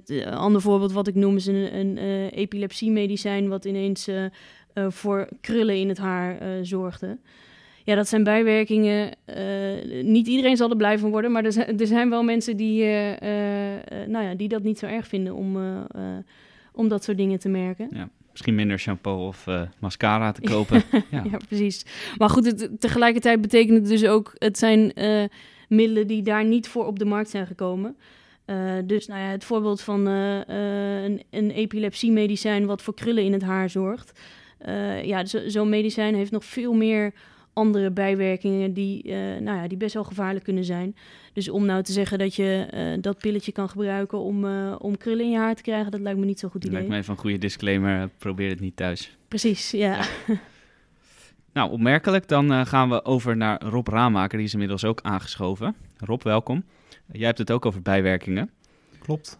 een 0.07 0.25
ander 0.25 0.61
voorbeeld 0.61 0.93
wat 0.93 1.07
ik 1.07 1.15
noem 1.15 1.37
is 1.37 1.47
een, 1.47 1.77
een 1.77 1.99
epilepsiemedicijn 2.29 3.49
wat 3.49 3.65
ineens 3.65 4.09
voor 4.75 5.29
krullen 5.41 5.77
in 5.77 5.89
het 5.89 5.99
haar 5.99 6.39
zorgde 6.63 7.19
ja, 7.85 7.95
dat 7.95 8.09
zijn 8.09 8.25
bijwerkingen. 8.25 9.11
Uh, 9.27 10.03
niet 10.03 10.27
iedereen 10.27 10.57
zal 10.57 10.71
er 10.71 10.77
blij 10.77 10.99
van 10.99 11.11
worden, 11.11 11.33
maar 11.33 11.45
er 11.45 11.53
zijn, 11.53 11.81
er 11.81 11.87
zijn 11.87 12.11
wel 12.11 12.23
mensen 12.23 12.57
die, 12.57 12.83
uh, 12.83 13.11
uh, 13.11 13.17
nou 14.07 14.25
ja, 14.25 14.35
die 14.35 14.49
dat 14.49 14.63
niet 14.63 14.79
zo 14.79 14.87
erg 14.87 15.07
vinden 15.07 15.35
om, 15.35 15.59
om 16.73 16.89
dat 16.89 17.05
soort 17.05 17.17
dingen 17.17 17.39
te 17.39 17.49
merken. 17.49 17.89
Ja, 17.93 18.09
misschien 18.31 18.55
minder 18.55 18.79
shampoo 18.79 19.27
of 19.27 19.47
mascara 19.79 20.33
te 20.33 20.41
kopen. 20.53 20.83
ja. 21.11 21.25
ja. 21.31 21.39
precies. 21.49 21.87
Maar 22.19 22.31
goed, 22.31 22.47
het, 22.47 22.81
tegelijkertijd 22.81 23.41
betekent 23.41 23.79
het 23.79 23.89
dus 23.89 24.07
ook, 24.07 24.35
het 24.39 24.59
zijn 24.59 24.93
middelen 25.69 26.07
die 26.07 26.23
daar 26.23 26.45
niet 26.45 26.69
voor 26.69 26.87
op 26.87 26.99
de 26.99 27.05
markt 27.05 27.31
zijn 27.31 27.47
gekomen. 27.47 27.97
dus 28.85 29.07
nou 29.07 29.21
ja, 29.21 29.27
het 29.27 29.45
voorbeeld 29.45 29.81
van 29.81 30.07
een, 30.07 31.23
een 31.31 31.51
epilepsiemedicijn 31.51 32.67
wat 32.67 32.83
voor 32.83 32.95
krullen 32.95 33.25
in 33.25 33.33
het 33.33 33.43
haar 33.43 33.71
zorgt. 33.71 34.21
ja, 35.03 35.25
zo'n 35.25 35.69
medicijn 35.69 36.15
heeft 36.15 36.31
nog 36.31 36.45
veel 36.45 36.73
meer 36.73 37.13
andere 37.53 37.91
bijwerkingen 37.91 38.73
die, 38.73 39.05
uh, 39.05 39.15
nou 39.15 39.59
ja, 39.59 39.69
die 39.69 39.79
best 39.79 39.95
wel 39.95 40.05
gevaarlijk 40.05 40.45
kunnen 40.45 40.65
zijn. 40.65 40.97
Dus 41.33 41.49
om 41.49 41.67
nou 41.67 41.83
te 41.83 41.93
zeggen 41.93 42.19
dat 42.19 42.35
je 42.35 42.69
uh, 42.75 43.03
dat 43.03 43.19
pilletje 43.19 43.53
kan 43.53 43.69
gebruiken 43.69 44.19
om, 44.19 44.45
uh, 44.45 44.75
om 44.79 44.97
krullen 44.97 45.25
in 45.25 45.31
je 45.31 45.39
haar 45.39 45.55
te 45.55 45.63
krijgen, 45.63 45.91
dat 45.91 46.01
lijkt 46.01 46.19
me 46.19 46.25
niet 46.25 46.39
zo 46.39 46.49
goed 46.49 46.65
idee. 46.65 46.73
Lijkt 46.73 46.89
mij 46.89 46.99
even 46.99 47.13
een 47.13 47.21
goede 47.21 47.39
disclaimer, 47.39 48.09
probeer 48.19 48.49
het 48.49 48.61
niet 48.61 48.77
thuis. 48.77 49.17
Precies, 49.29 49.71
ja. 49.71 50.05
nou, 51.53 51.71
opmerkelijk. 51.71 52.29
Dan 52.29 52.67
gaan 52.67 52.89
we 52.89 53.05
over 53.05 53.37
naar 53.37 53.63
Rob 53.63 53.89
Raamaker, 53.89 54.39
die 54.39 54.47
is 54.47 54.53
inmiddels 54.53 54.85
ook 54.85 55.01
aangeschoven. 55.03 55.77
Rob, 55.99 56.23
welkom. 56.23 56.65
Jij 57.13 57.27
hebt 57.27 57.39
het 57.39 57.51
ook 57.51 57.67
over 57.67 57.83
bijwerkingen. 57.83 58.51
Klopt. 58.99 59.40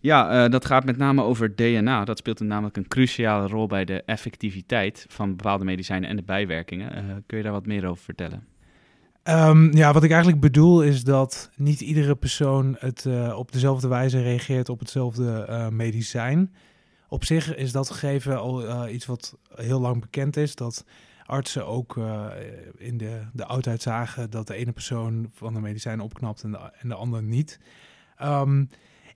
Ja, 0.00 0.44
uh, 0.44 0.50
dat 0.50 0.64
gaat 0.64 0.84
met 0.84 0.96
name 0.96 1.22
over 1.22 1.56
DNA. 1.56 2.04
Dat 2.04 2.18
speelt 2.18 2.40
namelijk 2.40 2.76
een 2.76 2.88
cruciale 2.88 3.48
rol 3.48 3.66
bij 3.66 3.84
de 3.84 4.02
effectiviteit 4.02 5.06
van 5.08 5.36
bepaalde 5.36 5.64
medicijnen 5.64 6.08
en 6.08 6.16
de 6.16 6.22
bijwerkingen. 6.22 6.92
Uh, 6.96 7.14
kun 7.26 7.36
je 7.36 7.42
daar 7.42 7.52
wat 7.52 7.66
meer 7.66 7.86
over 7.86 8.04
vertellen? 8.04 8.46
Um, 9.24 9.76
ja, 9.76 9.92
wat 9.92 10.02
ik 10.02 10.10
eigenlijk 10.10 10.40
bedoel 10.40 10.82
is 10.82 11.04
dat 11.04 11.50
niet 11.56 11.80
iedere 11.80 12.14
persoon 12.14 12.76
het 12.78 13.04
uh, 13.08 13.38
op 13.38 13.52
dezelfde 13.52 13.88
wijze 13.88 14.22
reageert 14.22 14.68
op 14.68 14.78
hetzelfde 14.78 15.68
medicijn. 15.72 16.54
Op 17.08 17.24
zich 17.24 17.56
is 17.56 17.72
dat 17.72 17.90
gegeven 17.90 18.40
al 18.40 18.88
iets 18.88 19.06
wat 19.06 19.36
heel 19.54 19.80
lang 19.80 20.00
bekend 20.00 20.36
is. 20.36 20.54
Dat 20.54 20.84
artsen 21.26 21.66
ook 21.66 21.96
in 22.76 22.98
de, 22.98 23.20
de 23.32 23.44
oudheid 23.44 23.82
zagen 23.82 24.30
dat 24.30 24.46
de 24.46 24.54
ene 24.54 24.72
persoon 24.72 25.30
van 25.34 25.54
de 25.54 25.60
medicijn 25.60 26.00
opknapt 26.00 26.42
en 26.42 26.50
de, 26.50 26.58
en 26.80 26.88
de 26.88 26.94
ander 26.94 27.22
niet. 27.22 27.60
Um, 28.22 28.68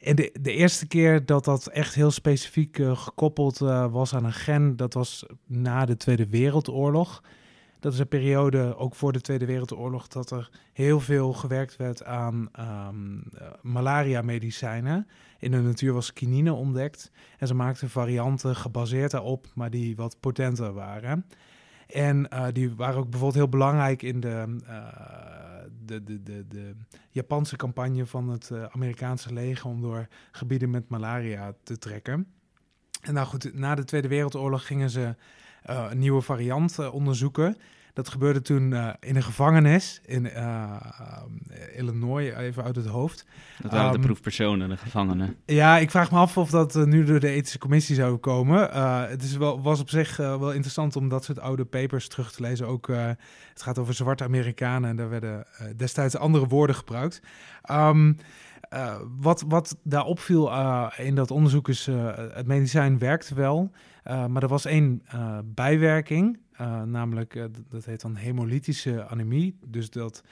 en 0.05 0.17
de, 0.17 0.35
de 0.41 0.53
eerste 0.53 0.87
keer 0.87 1.27
dat 1.27 1.45
dat 1.45 1.67
echt 1.67 1.95
heel 1.95 2.11
specifiek 2.11 2.79
uh, 2.79 2.97
gekoppeld 2.97 3.61
uh, 3.61 3.93
was 3.93 4.15
aan 4.15 4.25
een 4.25 4.33
gen, 4.33 4.77
dat 4.77 4.95
was 4.95 5.27
na 5.47 5.85
de 5.85 5.97
Tweede 5.97 6.29
Wereldoorlog. 6.29 7.23
Dat 7.81 7.93
is 7.93 7.99
een 7.99 8.09
periode, 8.09 8.77
ook 8.77 8.95
voor 8.95 9.13
de 9.13 9.21
Tweede 9.21 9.47
Wereldoorlog, 9.47 10.09
dat 10.09 10.31
er 10.31 10.51
heel 10.73 11.01
veel 11.01 11.33
gewerkt 11.33 11.77
werd 11.77 12.05
aan 12.05 12.49
um, 12.89 13.23
malaria-medicijnen. 13.63 15.07
In 15.39 15.51
de 15.51 15.61
natuur 15.61 15.93
was 15.93 16.13
kinine 16.13 16.53
ontdekt 16.53 17.11
en 17.39 17.47
ze 17.47 17.55
maakten 17.55 17.91
varianten 17.91 18.57
gebaseerd 18.57 19.11
daarop, 19.11 19.47
maar 19.55 19.71
die 19.71 19.97
wat 19.97 20.17
potenter 20.21 20.73
waren. 20.73 21.27
En 21.95 22.27
uh, 22.33 22.47
die 22.53 22.75
waren 22.75 22.97
ook 22.97 23.11
bijvoorbeeld 23.11 23.35
heel 23.35 23.49
belangrijk 23.49 24.03
in 24.03 24.21
de, 24.21 24.57
uh, 24.67 24.87
de, 25.85 26.05
de, 26.05 26.23
de, 26.23 26.49
de, 26.49 26.75
Japanse 27.11 27.57
campagne 27.57 28.07
van 28.07 28.29
het 28.29 28.51
uh, 28.53 28.65
Amerikaanse 28.65 29.33
leger 29.33 29.71
om 29.71 29.81
door 29.81 30.07
gebieden 30.33 30.71
met 30.71 30.89
malaria 30.89 31.55
te 31.63 31.79
trekken. 31.79 32.27
En 33.01 33.15
nou 33.15 33.27
goed, 33.27 33.55
na 33.55 33.75
de 33.75 33.85
Tweede 33.85 34.09
Wereldoorlog 34.09 34.67
gingen 34.67 34.91
ze 34.91 35.15
een 35.63 35.99
nieuwe 35.99 36.21
variant 36.21 36.91
onderzoeken. 36.91 37.57
Dat 37.95 38.09
gebeurde 38.09 38.43
toen 38.43 38.71
uh, 38.71 38.89
in 39.01 39.17
een 39.17 39.23
gevangenis 39.23 40.01
in 40.05 40.31
Illinois, 41.77 42.35
even 42.35 42.65
uit 42.65 42.77
het 42.77 42.87
hoofd. 42.87 43.27
Dat 43.63 43.71
waren 43.71 43.95
um, 43.95 44.01
de 44.01 44.07
proefpersonen, 44.07 44.69
de 44.69 44.77
gevangenen. 44.77 45.37
Ja, 45.47 45.79
ik 45.79 45.91
vraag 45.91 46.11
me 46.11 46.19
af 46.19 46.37
of 46.37 46.51
dat 46.51 46.75
nu 46.75 47.05
door 47.05 47.21
de 47.21 47.29
ethische 47.29 47.59
commissie 47.59 47.95
zou 47.95 48.17
komen. 48.17 48.71
het 49.09 49.23
is 49.23 49.37
wel, 49.37 49.63
was 49.63 49.81
op 49.81 49.91
zich 49.91 50.17
wel 50.17 50.53
interessant 50.53 50.97
om 50.97 51.09
dat 51.09 51.25
soort 51.25 51.41
oude 51.41 51.65
papers 51.65 52.09
terug 52.09 52.33
te 52.33 52.43
lezen. 52.43 52.67
Ook, 52.67 52.87
het 52.87 53.63
gaat 53.63 53.79
over 53.79 53.95
zwarte 53.95 54.25
Amerikanen 54.25 54.91
en 54.91 54.97
daar 54.97 55.11
werden 55.11 55.47
destijds 55.77 56.17
andere 56.17 56.47
woorden 56.47 56.77
gebruikt. 56.77 57.23
Um, 57.71 58.17
uh, 58.75 58.97
wat, 59.21 59.45
wat 59.49 59.77
daar 59.83 60.05
opviel 60.05 60.49
uh, 60.49 60.91
in 60.97 61.15
dat 61.15 61.31
onderzoek 61.31 61.69
is, 61.69 61.89
uh, 61.89 62.11
het 62.33 62.47
medicijn 62.47 62.99
werkt 62.99 63.29
wel, 63.29 63.71
maar 64.05 64.43
er 64.43 64.49
was 64.49 64.65
één 64.65 65.03
bijwerking, 65.45 66.39
namelijk 66.85 67.49
dat 67.69 67.85
heet 67.85 68.01
dan 68.01 68.17
hemolytische 68.17 69.07
anemie. 69.07 69.59
Dus 69.67 69.91
dat 69.91 70.23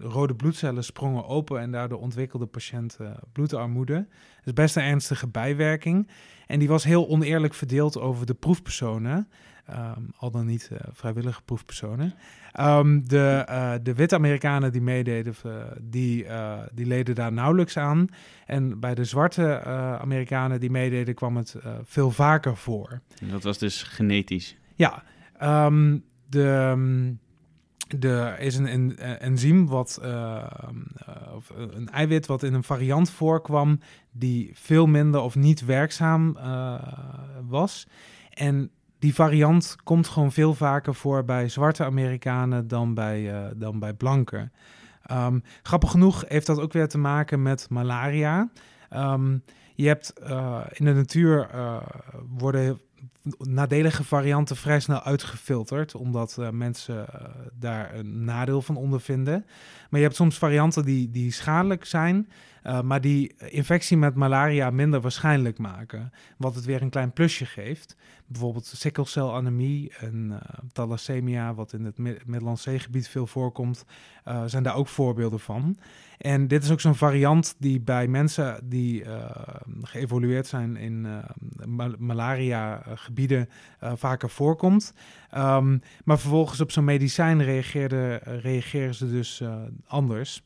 rode 0.00 0.34
bloedcellen 0.34 0.84
sprongen 0.84 1.26
open 1.26 1.60
en 1.60 1.70
daardoor 1.70 2.00
ontwikkelde 2.00 2.44
de 2.44 2.50
patiënt 2.50 2.98
bloedarmoede. 3.32 3.94
Dat 4.36 4.46
is 4.46 4.52
best 4.52 4.76
een 4.76 4.82
ernstige 4.82 5.28
bijwerking. 5.28 6.08
En 6.46 6.58
die 6.58 6.68
was 6.68 6.84
heel 6.84 7.08
oneerlijk 7.08 7.54
verdeeld 7.54 7.98
over 7.98 8.26
de 8.26 8.34
proefpersonen. 8.34 9.28
Um, 9.70 10.10
al 10.16 10.30
dan 10.30 10.46
niet 10.46 10.70
vrijwillige 10.92 11.42
proefpersonen. 11.42 12.14
Um, 12.60 13.08
de, 13.08 13.78
de 13.82 13.94
witte 13.94 14.14
Amerikanen 14.14 14.72
die 14.72 14.80
meededen, 14.80 15.34
die, 15.80 16.26
die 16.72 16.86
leden 16.86 17.14
daar 17.14 17.32
nauwelijks 17.32 17.76
aan. 17.76 18.06
En 18.46 18.80
bij 18.80 18.94
de 18.94 19.04
zwarte 19.04 19.62
Amerikanen 20.00 20.60
die 20.60 20.70
meededen 20.70 21.14
kwam 21.14 21.36
het 21.36 21.56
veel 21.84 22.10
vaker 22.10 22.56
voor. 22.56 23.00
En 23.20 23.28
dat 23.28 23.42
was 23.42 23.58
dus 23.58 23.82
genetisch? 23.82 24.56
Ja, 24.74 25.02
um, 25.42 26.04
de... 26.28 27.14
Er 28.00 28.40
is 28.40 28.56
een, 28.56 28.98
enzym, 28.98 29.66
wat, 29.66 30.00
of 31.34 31.52
een 31.56 31.88
eiwit, 31.88 32.26
wat 32.26 32.42
in 32.42 32.54
een 32.54 32.62
variant 32.62 33.10
voorkwam 33.10 33.80
die 34.10 34.50
veel 34.54 34.86
minder 34.86 35.20
of 35.20 35.34
niet 35.34 35.64
werkzaam 35.64 36.36
was. 37.48 37.86
En 38.30 38.70
die 38.98 39.14
variant 39.14 39.76
komt 39.84 40.08
gewoon 40.08 40.32
veel 40.32 40.54
vaker 40.54 40.94
voor 40.94 41.24
bij 41.24 41.48
zwarte 41.48 41.84
Amerikanen 41.84 42.68
dan 42.68 42.94
bij, 42.94 43.52
dan 43.56 43.78
bij 43.78 43.94
blanken. 43.94 44.52
Grappig 45.62 45.90
genoeg 45.90 46.24
heeft 46.28 46.46
dat 46.46 46.60
ook 46.60 46.72
weer 46.72 46.88
te 46.88 46.98
maken 46.98 47.42
met 47.42 47.66
malaria. 47.70 48.50
Je 49.74 49.86
hebt 49.86 50.12
in 50.72 50.84
de 50.84 50.94
natuur 50.94 51.48
worden 52.28 52.78
nadelige 53.38 54.04
varianten 54.04 54.56
vrij 54.56 54.80
snel 54.80 55.02
uitgefilterd, 55.02 55.94
omdat 55.94 56.36
uh, 56.40 56.50
mensen 56.50 57.06
daar 57.58 57.94
een 57.94 58.24
nadeel 58.24 58.62
van 58.62 58.76
ondervinden. 58.76 59.44
Maar 59.90 60.00
je 60.00 60.06
hebt 60.06 60.16
soms 60.16 60.38
varianten 60.38 60.84
die, 60.84 61.10
die 61.10 61.32
schadelijk 61.32 61.84
zijn, 61.84 62.28
uh, 62.66 62.80
maar 62.80 63.00
die 63.00 63.34
infectie 63.48 63.96
met 63.96 64.14
malaria 64.14 64.70
minder 64.70 65.00
waarschijnlijk 65.00 65.58
maken. 65.58 66.12
Wat 66.36 66.54
het 66.54 66.64
weer 66.64 66.82
een 66.82 66.90
klein 66.90 67.12
plusje 67.12 67.46
geeft. 67.46 67.96
Bijvoorbeeld 68.26 68.66
sikkelcelanemie 68.66 69.92
en 69.98 70.26
uh, 70.30 70.36
thalassemia, 70.72 71.54
wat 71.54 71.72
in 71.72 71.84
het 71.84 71.98
Middellandse 71.98 72.70
Zeegebied 72.70 73.08
veel 73.08 73.26
voorkomt, 73.26 73.84
uh, 74.28 74.42
zijn 74.46 74.62
daar 74.62 74.74
ook 74.74 74.88
voorbeelden 74.88 75.40
van. 75.40 75.78
En 76.18 76.48
dit 76.48 76.62
is 76.62 76.70
ook 76.70 76.80
zo'n 76.80 76.94
variant 76.94 77.54
die 77.58 77.80
bij 77.80 78.08
mensen 78.08 78.60
die 78.64 79.04
geëvolueerd 79.82 80.46
zijn 80.46 80.76
in 80.76 81.06
ma 81.64 81.90
malaria-gebieden 81.98 83.48
vaker 83.80 84.30
voorkomt. 84.30 84.92
Um, 85.36 85.80
maar 86.04 86.18
vervolgens 86.18 86.60
op 86.60 86.70
zo'n 86.70 86.84
medicijn 86.84 87.42
reageren 88.22 88.94
ze 88.94 89.10
dus 89.10 89.42
anders. 89.86 90.42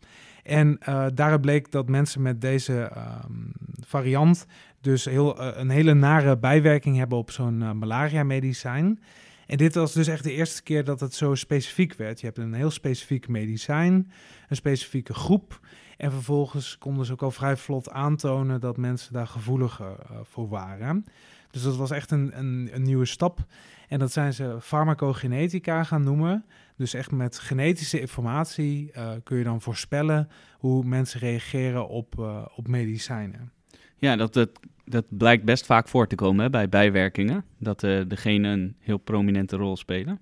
En 0.50 0.78
uh, 0.88 1.06
daaruit 1.14 1.40
bleek 1.40 1.70
dat 1.70 1.88
mensen 1.88 2.22
met 2.22 2.40
deze 2.40 2.92
um, 2.96 3.52
variant 3.86 4.46
dus 4.80 5.04
heel, 5.04 5.40
uh, 5.40 5.48
een 5.54 5.70
hele 5.70 5.94
nare 5.94 6.38
bijwerking 6.38 6.96
hebben 6.96 7.18
op 7.18 7.30
zo'n 7.30 7.60
uh, 7.60 7.72
malaria-medicijn. 7.72 9.00
En 9.46 9.56
dit 9.56 9.74
was 9.74 9.92
dus 9.92 10.06
echt 10.06 10.24
de 10.24 10.32
eerste 10.32 10.62
keer 10.62 10.84
dat 10.84 11.00
het 11.00 11.14
zo 11.14 11.34
specifiek 11.34 11.94
werd. 11.94 12.20
Je 12.20 12.26
hebt 12.26 12.38
een 12.38 12.52
heel 12.52 12.70
specifiek 12.70 13.28
medicijn, 13.28 14.10
een 14.48 14.56
specifieke 14.56 15.14
groep. 15.14 15.60
En 15.96 16.12
vervolgens 16.12 16.78
konden 16.78 17.06
ze 17.06 17.12
ook 17.12 17.22
al 17.22 17.30
vrij 17.30 17.56
vlot 17.56 17.90
aantonen 17.90 18.60
dat 18.60 18.76
mensen 18.76 19.12
daar 19.12 19.26
gevoeliger 19.26 19.96
voor 20.22 20.48
waren. 20.48 21.04
Dus 21.50 21.62
dat 21.62 21.76
was 21.76 21.90
echt 21.90 22.10
een, 22.10 22.38
een, 22.38 22.68
een 22.72 22.82
nieuwe 22.82 23.06
stap. 23.06 23.44
En 23.88 23.98
dat 23.98 24.12
zijn 24.12 24.32
ze 24.32 24.56
farmacogenetica 24.60 25.84
gaan 25.84 26.02
noemen. 26.02 26.44
Dus 26.80 26.94
echt 26.94 27.10
met 27.10 27.38
genetische 27.38 28.00
informatie 28.00 28.92
uh, 28.96 29.10
kun 29.24 29.38
je 29.38 29.44
dan 29.44 29.60
voorspellen 29.60 30.28
hoe 30.58 30.84
mensen 30.84 31.20
reageren 31.20 31.88
op, 31.88 32.14
uh, 32.18 32.46
op 32.54 32.68
medicijnen. 32.68 33.52
Ja, 33.96 34.16
dat, 34.16 34.32
dat, 34.32 34.50
dat 34.84 35.04
blijkt 35.08 35.44
best 35.44 35.66
vaak 35.66 35.88
voor 35.88 36.06
te 36.06 36.14
komen 36.14 36.44
hè, 36.44 36.50
bij 36.50 36.68
bijwerkingen. 36.68 37.44
Dat 37.58 37.82
uh, 37.82 38.00
de 38.08 38.16
genen 38.16 38.50
een 38.50 38.76
heel 38.78 38.98
prominente 38.98 39.56
rol 39.56 39.76
spelen. 39.76 40.20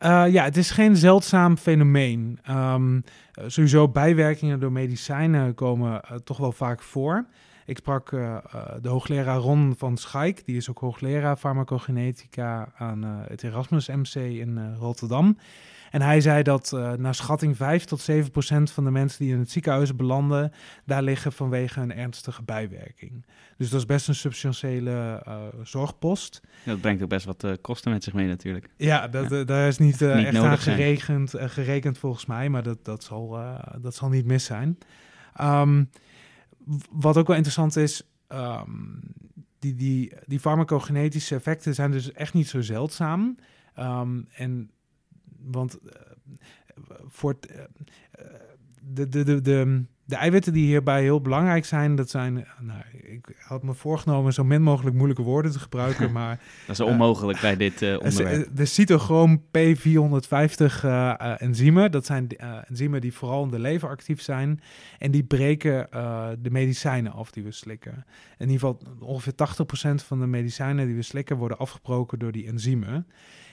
ja, 0.00 0.44
het 0.44 0.56
is 0.56 0.70
geen 0.70 0.96
zeldzaam 0.96 1.56
fenomeen. 1.56 2.38
Um, 2.50 3.04
sowieso 3.46 3.88
bijwerkingen 3.88 4.60
door 4.60 4.72
medicijnen 4.72 5.54
komen 5.54 6.00
toch 6.24 6.36
wel 6.36 6.52
vaak 6.52 6.82
voor. 6.82 7.26
Ik 7.66 7.76
sprak 7.76 8.10
uh, 8.10 8.36
de 8.82 8.88
hoogleraar 8.88 9.36
Ron 9.36 9.74
van 9.78 9.96
Schaik, 9.96 10.44
die 10.44 10.56
is 10.56 10.70
ook 10.70 10.78
hoogleraar 10.78 11.36
farmacogenetica 11.36 12.72
aan 12.76 13.04
uh, 13.04 13.10
het 13.28 13.42
Erasmus 13.42 13.88
MC 13.88 14.14
in 14.14 14.74
Rotterdam. 14.74 15.38
En 15.90 16.02
hij 16.02 16.20
zei 16.20 16.42
dat 16.42 16.70
naar 16.96 17.14
schatting 17.14 17.56
5 17.56 17.84
tot 17.84 18.00
7 18.00 18.30
procent 18.30 18.70
van 18.70 18.84
de 18.84 18.90
mensen 18.90 19.24
die 19.24 19.32
in 19.32 19.38
het 19.38 19.50
ziekenhuis 19.50 19.96
belanden, 19.96 20.52
daar 20.84 21.02
liggen 21.02 21.32
vanwege 21.32 21.80
een 21.80 21.94
ernstige 21.94 22.42
bijwerking. 22.42 23.26
Dus 23.56 23.70
dat 23.70 23.80
is 23.80 23.86
best 23.86 24.08
een 24.08 24.14
substantiële 24.14 25.22
zorgpost. 25.62 26.40
Ja, 26.64 26.72
dat 26.72 26.80
brengt 26.80 27.02
ook 27.02 27.08
best 27.08 27.24
wat 27.24 27.46
kosten 27.60 27.92
met 27.92 28.04
zich 28.04 28.12
mee 28.12 28.26
natuurlijk. 28.26 28.68
Ja, 28.76 29.08
dat, 29.08 29.46
daar 29.46 29.68
is 29.68 29.78
niet, 29.78 30.00
niet 30.00 30.26
echt 30.26 30.36
aan 30.36 30.58
gerekend, 30.58 31.34
gerekend 31.36 31.98
volgens 31.98 32.26
mij, 32.26 32.48
maar 32.48 32.62
dat, 32.62 32.84
dat, 32.84 33.04
zal, 33.04 33.38
dat 33.80 33.94
zal 33.94 34.08
niet 34.08 34.26
mis 34.26 34.44
zijn. 34.44 34.78
Um, 35.40 35.90
wat 36.90 37.16
ook 37.16 37.26
wel 37.26 37.36
interessant 37.36 37.76
is, 37.76 38.10
um, 38.28 39.00
die, 39.58 39.74
die, 39.74 40.12
die 40.26 40.40
farmacogenetische 40.40 41.34
effecten 41.34 41.74
zijn 41.74 41.90
dus 41.90 42.12
echt 42.12 42.34
niet 42.34 42.48
zo 42.48 42.60
zeldzaam. 42.60 43.36
Um, 43.78 44.26
en 44.30 44.70
want 45.38 45.78
uh, 45.84 45.90
voor 47.06 47.30
het, 47.30 47.50
uh, 47.50 47.62
de, 48.80 49.08
de, 49.08 49.24
de, 49.24 49.40
de, 49.40 49.84
de 50.10 50.16
eiwitten 50.16 50.52
die 50.52 50.66
hierbij 50.66 51.02
heel 51.02 51.20
belangrijk 51.20 51.64
zijn, 51.64 51.94
dat 51.94 52.10
zijn, 52.10 52.46
nou, 52.60 52.80
ik 52.92 53.36
had 53.38 53.62
me 53.62 53.74
voorgenomen 53.74 54.32
zo 54.32 54.44
min 54.44 54.62
mogelijk 54.62 54.96
moeilijke 54.96 55.22
woorden 55.22 55.52
te 55.52 55.58
gebruiken, 55.58 56.12
maar... 56.20 56.40
dat 56.66 56.78
is 56.78 56.84
onmogelijk 56.86 57.40
bij 57.40 57.56
dit 57.56 57.82
uh, 57.82 57.92
onderwerp. 57.92 58.56
De 58.56 58.64
cytochroom 58.64 59.42
P450 59.42 60.84
uh, 60.84 61.42
enzymen, 61.42 61.90
dat 61.90 62.06
zijn 62.06 62.28
enzymen 62.68 63.00
die 63.00 63.12
vooral 63.12 63.44
in 63.44 63.50
de 63.50 63.58
lever 63.58 63.88
actief 63.88 64.22
zijn 64.22 64.60
en 64.98 65.10
die 65.10 65.24
breken 65.24 65.88
de 66.42 66.50
medicijnen 66.50 67.12
af 67.12 67.30
die 67.30 67.42
we 67.42 67.52
slikken. 67.52 68.04
In 68.38 68.50
ieder 68.50 68.68
geval 68.68 68.80
ongeveer 69.00 69.32
80% 69.32 70.04
van 70.06 70.20
de 70.20 70.26
medicijnen 70.26 70.86
die 70.86 70.96
we 70.96 71.02
slikken 71.02 71.36
worden 71.36 71.58
afgebroken 71.58 72.18
door 72.18 72.32
die 72.32 72.46
enzymen. 72.46 73.06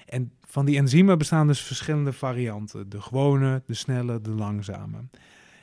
En 0.05 0.31
van 0.45 0.65
die 0.65 0.77
enzymen 0.77 1.17
bestaan 1.17 1.47
dus 1.47 1.61
verschillende 1.61 2.13
varianten. 2.13 2.89
De 2.89 3.01
gewone, 3.01 3.61
de 3.65 3.73
snelle, 3.73 4.21
de 4.21 4.31
langzame. 4.31 4.97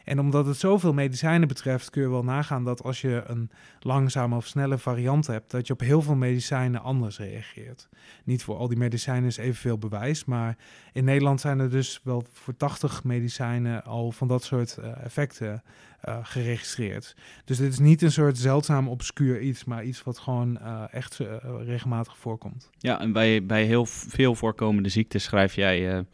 En 0.04 0.18
omdat 0.18 0.46
het 0.46 0.56
zoveel 0.56 0.92
medicijnen 0.92 1.48
betreft, 1.48 1.90
kun 1.90 2.02
je 2.02 2.08
wel 2.08 2.24
nagaan 2.24 2.64
dat 2.64 2.82
als 2.82 3.00
je 3.00 3.22
een 3.26 3.50
langzame 3.80 4.36
of 4.36 4.46
snelle 4.46 4.78
variant 4.78 5.26
hebt, 5.26 5.50
dat 5.50 5.66
je 5.66 5.72
op 5.72 5.80
heel 5.80 6.02
veel 6.02 6.14
medicijnen 6.14 6.82
anders 6.82 7.18
reageert. 7.18 7.88
Niet 8.24 8.42
voor 8.42 8.56
al 8.56 8.68
die 8.68 8.78
medicijnen 8.78 9.28
is 9.28 9.36
evenveel 9.36 9.78
bewijs, 9.78 10.24
maar 10.24 10.56
in 10.92 11.04
Nederland 11.04 11.40
zijn 11.40 11.58
er 11.58 11.70
dus 11.70 12.00
wel 12.02 12.24
voor 12.32 12.56
80 12.56 13.04
medicijnen 13.04 13.84
al 13.84 14.12
van 14.12 14.28
dat 14.28 14.44
soort 14.44 14.76
uh, 14.80 15.04
effecten 15.04 15.62
uh, 16.08 16.18
geregistreerd. 16.22 17.16
Dus 17.44 17.56
dit 17.56 17.72
is 17.72 17.78
niet 17.78 18.02
een 18.02 18.12
soort 18.12 18.38
zeldzaam 18.38 18.88
obscuur 18.88 19.40
iets, 19.40 19.64
maar 19.64 19.84
iets 19.84 20.02
wat 20.02 20.18
gewoon 20.18 20.58
uh, 20.62 20.84
echt 20.90 21.20
regelmatig 21.64 22.16
voorkomt. 22.16 22.70
Ja, 22.78 23.00
en 23.00 23.12
bij, 23.12 23.46
bij 23.46 23.64
heel 23.64 23.86
veel 23.86 24.34
voorkomende 24.34 24.88
ziektes 24.88 25.22
schrijf 25.22 25.54
jij 25.54 26.04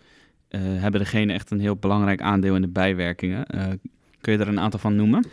hebben 0.59 1.00
degene 1.00 1.33
echt 1.33 1.50
een 1.50 1.61
heel 1.61 1.76
belangrijk 1.76 2.21
aandeel 2.21 2.54
in 2.54 2.62
de 2.62 2.69
bijwerkingen. 2.69 3.47
Uh, 3.54 3.64
kun 4.21 4.33
je 4.33 4.38
er 4.38 4.49
een 4.49 4.61
aantal 4.61 4.80
van 4.80 4.97
noemen? 4.97 5.26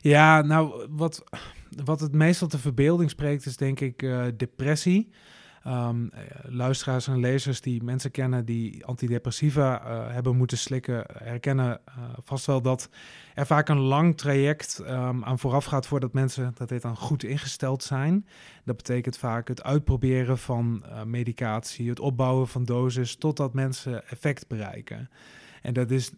Ja, 0.00 0.42
nou, 0.42 0.86
wat, 0.90 1.24
wat 1.84 2.00
het 2.00 2.12
meestal 2.12 2.48
de 2.48 2.58
verbeelding 2.58 3.10
spreekt 3.10 3.46
is 3.46 3.56
denk 3.56 3.80
ik 3.80 4.02
uh, 4.02 4.24
depressie. 4.36 5.10
Um, 5.66 6.10
luisteraars 6.42 7.06
en 7.06 7.20
lezers 7.20 7.60
die 7.60 7.82
mensen 7.82 8.10
kennen 8.10 8.44
die 8.44 8.84
antidepressiva 8.84 9.82
uh, 9.86 10.12
hebben 10.12 10.36
moeten 10.36 10.58
slikken, 10.58 11.04
herkennen 11.12 11.80
uh, 11.88 12.04
vast 12.22 12.46
wel 12.46 12.62
dat 12.62 12.88
er 13.34 13.46
vaak 13.46 13.68
een 13.68 13.80
lang 13.80 14.16
traject 14.16 14.78
um, 14.78 15.24
aan 15.24 15.38
vooraf 15.38 15.64
gaat 15.64 15.86
voordat 15.86 16.12
mensen, 16.12 16.52
dat 16.54 16.68
dit 16.68 16.82
dan 16.82 16.96
goed 16.96 17.24
ingesteld 17.24 17.82
zijn. 17.82 18.26
Dat 18.64 18.76
betekent 18.76 19.16
vaak 19.16 19.48
het 19.48 19.62
uitproberen 19.62 20.38
van 20.38 20.84
medicatie, 21.04 21.88
het 21.88 22.00
opbouwen 22.00 22.48
van 22.48 22.64
dosis, 22.64 23.16
totdat 23.16 23.54
mensen 23.54 24.08
effect 24.08 24.48
bereiken. 24.48 25.10
En 25.62 25.72
dat 25.72 25.90
is 25.90 26.12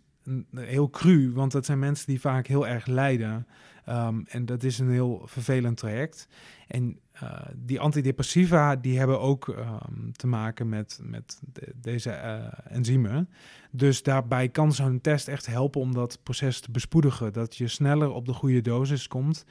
heel 0.55 0.91
cru, 0.91 1.33
want 1.33 1.53
dat 1.53 1.67
zijn 1.67 1.79
mensen 1.79 2.07
die 2.07 2.21
vaak 2.21 2.47
heel 2.47 2.67
erg 2.67 2.87
lijden. 2.87 3.47
Um, 3.89 4.25
en 4.29 4.47
dat 4.47 4.63
is 4.63 4.79
een 4.79 4.91
heel 4.91 5.23
vervelend 5.25 5.77
traject. 5.77 6.29
En 6.67 6.99
uh, 7.23 7.41
die 7.55 7.81
antidepressiva 7.81 8.77
die 8.77 8.99
hebben 8.99 9.21
ook 9.21 9.47
um, 9.47 10.13
te 10.13 10.27
maken 10.27 10.69
met, 10.69 11.01
met 11.03 11.41
de, 11.53 11.73
deze 11.81 12.11
uh, 12.11 12.77
enzymen. 12.77 13.29
Dus 13.71 14.03
daarbij 14.03 14.49
kan 14.49 14.73
zo'n 14.73 15.01
test 15.01 15.29
echt 15.29 15.47
helpen 15.47 15.81
om 15.81 15.95
dat 15.95 16.19
proces 16.23 16.61
te 16.61 16.71
bespoedigen. 16.71 17.33
Dat 17.33 17.57
je 17.57 17.69
sneller 17.69 18.11
op 18.11 18.27
de 18.27 18.33
goede 18.33 18.61
dosis 18.61 19.09
komt. 19.09 19.45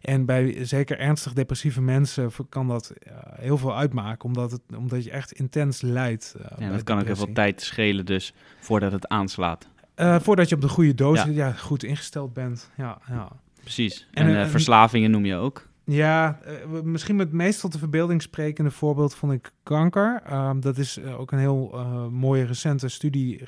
En 0.00 0.24
bij 0.24 0.64
zeker 0.64 0.98
ernstig 0.98 1.32
depressieve 1.32 1.80
mensen 1.80 2.30
kan 2.48 2.68
dat 2.68 2.92
uh, 3.06 3.12
heel 3.32 3.58
veel 3.58 3.76
uitmaken, 3.76 4.24
omdat, 4.24 4.50
het, 4.50 4.60
omdat 4.76 5.04
je 5.04 5.10
echt 5.10 5.32
intens 5.32 5.80
lijdt. 5.80 6.34
ja, 6.58 6.70
dat 6.70 6.82
kan 6.82 6.98
ook 6.98 7.04
heel 7.04 7.16
veel 7.16 7.32
tijd 7.32 7.62
schelen 7.62 8.06
dus 8.06 8.34
voordat 8.60 8.92
het 8.92 9.08
aanslaat. 9.08 9.68
Uh, 9.96 10.20
voordat 10.20 10.48
je 10.48 10.54
op 10.54 10.60
de 10.60 10.68
goede 10.68 10.94
dosis 10.94 11.34
ja. 11.34 11.46
ja. 11.46 11.52
goed 11.52 11.84
ingesteld 11.84 12.32
bent. 12.32 12.70
Ja, 12.76 12.98
ja. 13.08 13.28
Precies. 13.60 14.08
En, 14.12 14.26
en 14.26 14.34
uh, 14.34 14.46
verslavingen 14.46 15.10
noem 15.10 15.24
je 15.24 15.36
ook. 15.36 15.70
Ja, 15.84 16.38
uh, 16.46 16.52
misschien 16.80 17.18
het 17.18 17.32
meest 17.32 17.60
tot 17.60 17.72
de 17.72 17.78
verbeelding 17.78 18.22
sprekende 18.22 18.70
voorbeeld 18.70 19.14
vond 19.14 19.32
ik 19.32 19.52
kanker. 19.62 20.22
Um, 20.32 20.60
dat 20.60 20.78
is 20.78 21.02
ook 21.02 21.32
een 21.32 21.38
heel 21.38 21.86
mooie 22.10 22.44
recente 22.44 22.88
studie 22.88 23.42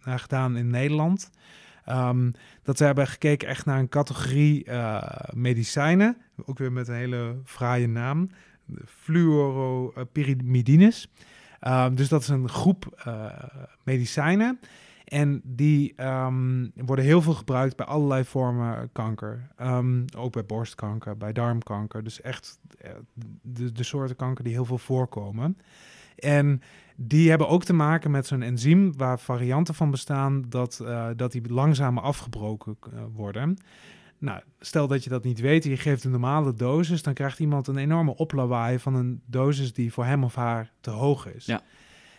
gedaan 0.00 0.56
in 0.56 0.70
Nederland. 0.70 1.30
Um, 1.88 2.32
dat 2.62 2.76
ze 2.76 2.84
hebben 2.84 3.06
gekeken 3.06 3.48
echt 3.48 3.64
naar 3.64 3.78
een 3.78 3.88
categorie 3.88 4.66
medicijnen. 5.32 6.16
Ook 6.44 6.58
weer 6.58 6.72
met 6.72 6.88
een 6.88 6.94
hele 6.94 7.36
fraaie 7.44 7.88
naam. 7.88 8.30
Fluoropyrimidines. 8.86 11.08
Um, 11.68 11.94
dus 11.94 12.08
dat 12.08 12.22
is 12.22 12.28
een 12.28 12.48
groep 12.48 13.06
medicijnen. 13.82 14.60
En 15.14 15.40
die 15.44 16.02
um, 16.04 16.72
worden 16.74 17.04
heel 17.04 17.22
veel 17.22 17.34
gebruikt 17.34 17.76
bij 17.76 17.86
allerlei 17.86 18.24
vormen 18.24 18.92
kanker. 18.92 19.48
Um, 19.62 20.04
ook 20.16 20.32
bij 20.32 20.44
borstkanker, 20.44 21.16
bij 21.16 21.32
darmkanker. 21.32 22.04
Dus 22.04 22.20
echt 22.20 22.58
eh, 22.78 22.90
de, 23.42 23.72
de 23.72 23.82
soorten 23.82 24.16
kanker 24.16 24.44
die 24.44 24.52
heel 24.52 24.64
veel 24.64 24.78
voorkomen. 24.78 25.58
En 26.16 26.62
die 26.96 27.28
hebben 27.28 27.48
ook 27.48 27.64
te 27.64 27.72
maken 27.72 28.10
met 28.10 28.26
zo'n 28.26 28.42
enzym 28.42 28.96
waar 28.96 29.18
varianten 29.18 29.74
van 29.74 29.90
bestaan 29.90 30.44
dat, 30.48 30.80
uh, 30.82 31.08
dat 31.16 31.32
die 31.32 31.52
langzamer 31.52 32.02
afgebroken 32.02 32.76
uh, 32.94 33.00
worden. 33.14 33.56
Nou, 34.18 34.40
stel 34.58 34.86
dat 34.86 35.04
je 35.04 35.10
dat 35.10 35.24
niet 35.24 35.40
weet, 35.40 35.64
je 35.64 35.76
geeft 35.76 36.04
een 36.04 36.10
normale 36.10 36.54
dosis, 36.54 37.02
dan 37.02 37.14
krijgt 37.14 37.38
iemand 37.38 37.66
een 37.66 37.76
enorme 37.76 38.16
oplawaai 38.16 38.78
van 38.78 38.94
een 38.94 39.22
dosis 39.26 39.72
die 39.72 39.92
voor 39.92 40.04
hem 40.04 40.24
of 40.24 40.34
haar 40.34 40.72
te 40.80 40.90
hoog 40.90 41.34
is. 41.34 41.46
Ja. 41.46 41.62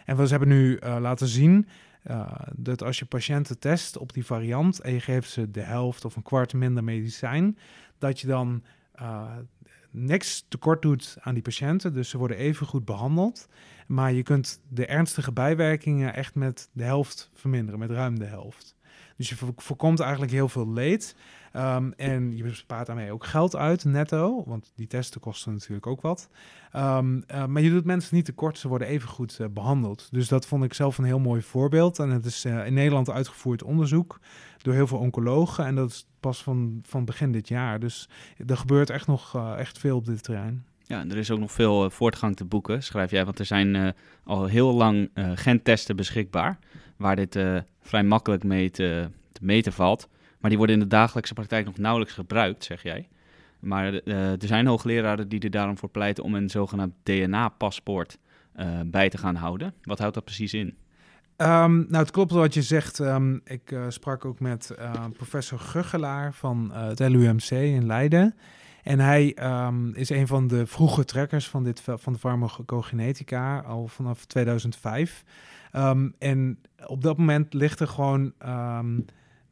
En 0.06 0.18
we 0.18 0.28
hebben 0.28 0.48
nu 0.48 0.80
uh, 0.84 0.98
laten 1.00 1.28
zien 1.28 1.68
dat 2.56 2.84
als 2.84 3.00
je 3.00 3.06
patiënten 3.06 3.60
test 3.60 3.98
op 3.98 4.14
die 4.14 4.26
variant 4.26 4.80
en 4.80 4.94
je 4.94 5.00
geeft 5.00 5.30
ze 5.30 5.52
de 5.52 5.62
helft 5.62 6.06
of 6.06 6.16
een 6.16 6.24
kwart 6.24 6.54
minder 6.54 6.84
medicijn, 6.84 7.58
dat 7.98 8.20
je 8.20 8.28
dan 8.28 8.64
uh, 9.02 9.32
niks 9.92 10.46
tekort 10.48 10.82
doet 10.82 11.18
aan 11.20 11.34
die 11.34 11.44
patiënten. 11.44 11.94
Dus 11.94 12.10
ze 12.10 12.18
worden 12.18 12.38
even 12.38 12.68
goed 12.68 12.86
behandeld. 12.86 13.48
Maar 13.88 14.14
je 14.14 14.24
kunt 14.24 14.62
de 14.68 14.86
ernstige 14.86 15.32
bijwerkingen 15.32 16.14
echt 16.14 16.36
met 16.36 16.70
de 16.72 16.84
helft 16.84 17.30
verminderen, 17.34 17.80
met 17.80 17.90
ruim 17.90 18.20
de 18.20 18.26
helft. 18.26 18.76
Dus 19.18 19.30
je 19.30 19.36
voorkomt 19.56 20.00
eigenlijk 20.00 20.32
heel 20.32 20.50
veel 20.50 20.74
leed. 20.74 21.16
Um, 21.58 21.94
en 21.94 22.38
je 22.38 22.44
bespaart 22.44 22.88
daarmee 22.88 23.12
ook 23.12 23.26
geld 23.26 23.56
uit, 23.56 23.86
netto. 23.86 24.44
Want 24.46 24.72
die 24.76 24.88
testen 24.88 25.22
kosten 25.22 25.54
natuurlijk 25.54 25.88
ook 25.88 26.02
wat. 26.02 26.30
Um, 26.76 27.24
uh, 27.32 27.46
maar 27.46 27.62
je 27.62 27.70
doet 27.70 27.86
mensen 27.86 28.16
niet 28.16 28.26
tekort, 28.26 28.58
ze 28.58 28.68
worden 28.68 28.88
even 28.88 29.10
goed 29.10 29.38
uh, 29.42 29.48
behandeld. 29.48 30.08
Dus 30.12 30.28
dat 30.28 30.48
vond 30.48 30.64
ik 30.64 30.74
zelf 30.74 30.98
een 30.98 31.04
heel 31.04 31.20
mooi 31.20 31.42
voorbeeld. 31.42 32.00
En 32.00 32.10
het 32.10 32.26
is 32.26 32.46
uh, 32.46 32.66
in 32.66 32.74
Nederland 32.74 33.10
uitgevoerd 33.10 33.64
onderzoek 33.64 34.20
door 34.58 34.74
heel 34.74 34.88
veel 34.88 34.98
oncologen. 34.98 35.66
En 35.66 35.76
dat 35.76 35.90
is 35.90 36.08
pas 36.20 36.44
van, 36.44 36.80
van 36.84 37.06
begin 37.06 37.32
dit 37.32 37.48
jaar. 37.48 37.80
Dus 37.80 38.10
er 38.48 38.58
gebeurt 38.58 38.90
echt 38.90 39.08
nog 39.08 39.56
echt 39.58 39.78
veel 39.78 39.98
op 39.98 40.06
dit 40.06 40.24
terrein. 40.24 40.66
Ja, 40.84 41.06
er 41.10 41.18
is 41.18 41.32
ook 41.32 41.40
nog 41.40 41.52
veel 41.52 41.90
voortgang 41.90 42.36
te 42.36 42.46
boeken, 42.46 42.84
schrijf 42.84 43.12
jij. 43.12 43.26
Want 43.26 43.40
er 43.40 43.46
zijn 43.46 43.94
al 44.24 44.46
heel 44.46 44.74
lang 44.74 45.10
gentesten 45.36 45.96
beschikbaar. 45.96 46.60
Waar 46.98 47.16
dit 47.16 47.40
vrij 47.82 48.04
makkelijk 48.04 48.44
mee 48.44 48.72
te, 48.72 49.10
te 49.32 49.40
meten 49.44 49.74
valt. 49.74 50.10
Maar 50.46 50.54
die 50.54 50.64
worden 50.64 50.82
in 50.82 50.90
de 50.90 50.96
dagelijkse 50.96 51.34
praktijk 51.34 51.66
nog 51.66 51.78
nauwelijks 51.78 52.14
gebruikt, 52.14 52.64
zeg 52.64 52.84
jij. 52.84 53.08
Maar 53.60 53.94
uh, 53.94 54.32
er 54.32 54.48
zijn 54.48 54.68
hoogleraren 54.68 55.30
die 55.30 55.40
er 55.40 55.50
daarom 55.50 55.78
voor 55.78 55.90
pleiten 55.90 56.24
om 56.24 56.36
een 56.36 56.50
zogenaamd 56.50 56.94
DNA-paspoort 57.04 58.18
uh, 58.60 58.80
bij 58.86 59.10
te 59.10 59.18
gaan 59.18 59.36
houden. 59.36 59.74
Wat 59.82 60.00
houdt 60.00 60.14
dat 60.14 60.24
precies 60.24 60.54
in? 60.54 60.68
Um, 61.38 61.86
nou, 61.90 61.98
het 61.98 62.12
klopt 62.12 62.32
wat 62.32 62.54
je 62.54 62.62
zegt. 62.62 63.00
Um, 63.00 63.42
ik 63.44 63.72
uh, 63.72 63.86
sprak 63.88 64.26
ook 64.26 64.40
met 64.40 64.76
professor 65.14 65.60
Guggelaar 65.60 66.34
van 66.34 66.72
het 66.74 67.00
LUMC 67.00 67.50
in 67.50 67.86
Leiden. 67.86 68.36
En 68.84 69.00
hij 69.00 69.38
um, 69.68 69.94
is 69.94 70.10
een 70.10 70.28
van 70.28 70.48
de 70.48 70.66
vroege 70.66 71.06
trekkers 71.06 71.50
van, 71.50 71.64
dit, 71.64 71.82
van 71.82 72.14
de 72.14 72.20
farmacogenetica, 72.20 73.60
al 73.60 73.88
vanaf 73.88 74.26
2005. 74.26 75.24
en 76.20 76.60
op 76.86 77.02
dat 77.02 77.18
moment 77.18 77.54
ligt 77.54 77.80
er 77.80 77.88
gewoon 77.88 78.34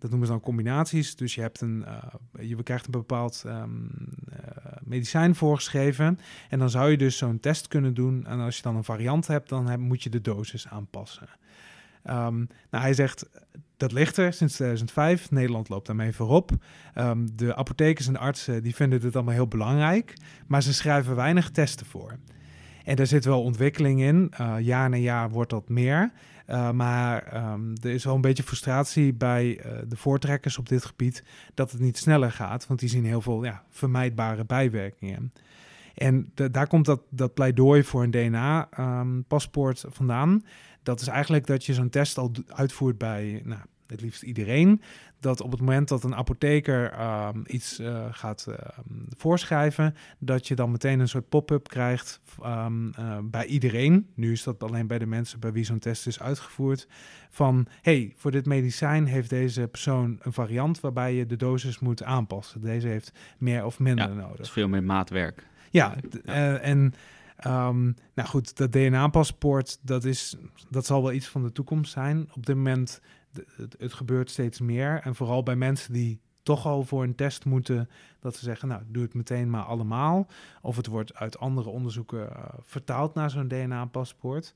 dat 0.03 0.11
noemen 0.11 0.27
ze 0.27 0.33
dan 0.33 0.43
combinaties. 0.43 1.15
Dus 1.15 1.35
je, 1.35 1.41
hebt 1.41 1.61
een, 1.61 1.85
uh, 1.87 2.49
je 2.49 2.63
krijgt 2.63 2.85
een 2.85 2.91
bepaald 2.91 3.43
um, 3.45 3.89
uh, 4.31 4.37
medicijn 4.83 5.35
voorgeschreven. 5.35 6.19
En 6.49 6.59
dan 6.59 6.69
zou 6.69 6.91
je 6.91 6.97
dus 6.97 7.17
zo'n 7.17 7.39
test 7.39 7.67
kunnen 7.67 7.93
doen. 7.93 8.25
En 8.25 8.39
als 8.39 8.55
je 8.55 8.61
dan 8.61 8.75
een 8.75 8.83
variant 8.83 9.27
hebt, 9.27 9.49
dan 9.49 9.79
moet 9.79 10.03
je 10.03 10.09
de 10.09 10.21
dosis 10.21 10.67
aanpassen. 10.67 11.27
Um, 12.09 12.47
nou, 12.69 12.83
hij 12.83 12.93
zegt, 12.93 13.29
dat 13.77 13.91
ligt 13.91 14.17
er 14.17 14.33
sinds 14.33 14.55
2005. 14.55 15.31
Nederland 15.31 15.69
loopt 15.69 15.87
daarmee 15.87 16.13
voorop. 16.13 16.51
Um, 16.95 17.35
de 17.35 17.55
apothekers 17.55 18.07
en 18.07 18.17
artsen 18.17 18.63
die 18.63 18.75
vinden 18.75 19.01
dit 19.01 19.15
allemaal 19.15 19.33
heel 19.33 19.47
belangrijk. 19.47 20.13
Maar 20.47 20.63
ze 20.63 20.73
schrijven 20.73 21.15
weinig 21.15 21.49
testen 21.49 21.85
voor. 21.85 22.17
En 22.83 22.95
er 22.95 23.07
zit 23.07 23.25
wel 23.25 23.43
ontwikkeling 23.43 24.01
in. 24.01 24.33
Uh, 24.41 24.55
jaar 24.59 24.89
na 24.89 24.97
jaar 24.97 25.29
wordt 25.29 25.49
dat 25.49 25.69
meer. 25.69 26.11
Uh, 26.47 26.71
maar 26.71 27.36
um, 27.53 27.73
er 27.82 27.89
is 27.89 28.03
wel 28.03 28.15
een 28.15 28.21
beetje 28.21 28.43
frustratie 28.43 29.13
bij 29.13 29.65
uh, 29.65 29.71
de 29.88 29.95
voortrekkers 29.95 30.58
op 30.58 30.69
dit 30.69 30.86
gebied 30.86 31.23
dat 31.53 31.71
het 31.71 31.82
niet 31.82 31.97
sneller 31.97 32.32
gaat, 32.32 32.67
want 32.67 32.79
die 32.79 32.89
zien 32.89 33.06
heel 33.06 33.21
veel 33.21 33.43
ja, 33.43 33.63
vermijdbare 33.69 34.45
bijwerkingen. 34.45 35.34
En 35.93 36.32
daar 36.34 36.67
komt 36.67 36.86
dat, 36.86 37.01
dat 37.10 37.34
pleidooi 37.34 37.84
voor 37.84 38.03
een 38.03 38.12
DNA-paspoort 38.12 39.84
um, 39.84 39.91
vandaan. 39.91 40.45
Dat 40.84 41.01
is 41.01 41.08
eigenlijk 41.08 41.47
dat 41.47 41.65
je 41.65 41.73
zo'n 41.73 41.89
test 41.89 42.17
al 42.17 42.32
uitvoert 42.47 42.97
bij 42.97 43.41
nou, 43.43 43.62
het 43.88 44.02
liefst 44.02 44.24
iedereen 44.24 44.82
dat 45.24 45.41
op 45.41 45.52
het 45.52 45.60
moment 45.60 45.88
dat 45.88 46.04
een 46.04 46.15
apotheker 46.15 47.02
um, 47.02 47.43
iets 47.48 47.80
uh, 47.80 48.06
gaat 48.12 48.46
uh, 48.50 48.56
voorschrijven, 49.17 49.96
dat 50.19 50.48
je 50.48 50.56
dan 50.56 50.72
meteen 50.72 51.00
een 51.00 51.08
soort 51.08 51.30
pop-up 51.30 51.67
krijgt 51.67 52.22
um, 52.46 52.91
uh, 53.00 53.17
bij 53.24 53.46
iedereen. 53.46 54.10
Nu 54.15 54.32
is 54.32 54.43
dat 54.43 54.63
alleen 54.63 54.88
bij 54.88 55.00
de 55.00 55.06
mensen 55.06 55.39
bij 55.39 55.52
wie 55.52 55.63
zo'n 55.63 55.80
test 55.80 56.08
is 56.08 56.19
uitgevoerd. 56.19 56.88
Van 57.30 57.67
hey, 57.82 58.13
voor 58.17 58.32
dit 58.32 58.46
medicijn 58.46 59.06
heeft 59.06 59.30
deze 59.30 59.67
persoon 59.67 60.19
een 60.22 60.34
variant 60.34 60.80
waarbij 60.80 61.13
je 61.13 61.26
de 61.26 61.36
dosis 61.36 61.80
moet 61.80 62.04
aanpassen. 62.04 62.62
Deze 62.62 62.88
heeft 62.88 63.12
meer 63.38 63.65
of 63.65 63.80
minder 63.80 64.10
ja, 64.10 64.13
nodig. 64.13 64.38
Dat 64.38 64.46
is 64.46 64.52
veel 64.52 64.67
meer 64.67 64.84
maatwerk. 64.84 65.48
Ja, 65.72 65.96
ja. 66.24 66.58
en. 66.58 66.93
Um, 67.48 67.96
nou 68.13 68.30
goed, 68.30 68.58
dat 68.58 68.72
DNA-paspoort, 68.72 69.80
dat, 69.82 70.04
is, 70.04 70.38
dat 70.69 70.86
zal 70.86 71.02
wel 71.04 71.12
iets 71.12 71.28
van 71.28 71.43
de 71.43 71.52
toekomst 71.52 71.91
zijn. 71.91 72.30
Op 72.34 72.46
dit 72.46 72.56
moment 72.56 73.02
het, 73.78 73.93
gebeurt 73.93 74.30
steeds 74.30 74.60
meer. 74.60 75.00
En 75.04 75.15
vooral 75.15 75.43
bij 75.43 75.56
mensen 75.56 75.93
die 75.93 76.19
toch 76.43 76.65
al 76.65 76.84
voor 76.84 77.04
een 77.04 77.15
test 77.15 77.46
moeten, 77.46 77.89
dat 78.19 78.36
ze 78.36 78.43
zeggen, 78.43 78.67
nou, 78.67 78.82
doe 78.88 79.04
het 79.04 79.13
meteen 79.13 79.50
maar 79.50 79.63
allemaal. 79.63 80.28
Of 80.62 80.76
het 80.76 80.88
wordt 80.88 81.15
uit 81.15 81.39
andere 81.39 81.69
onderzoeken 81.69 82.30
uh, 82.30 82.43
vertaald 82.62 83.13
naar 83.13 83.30
zo'n 83.30 83.48
DNA-paspoort. 83.48 84.56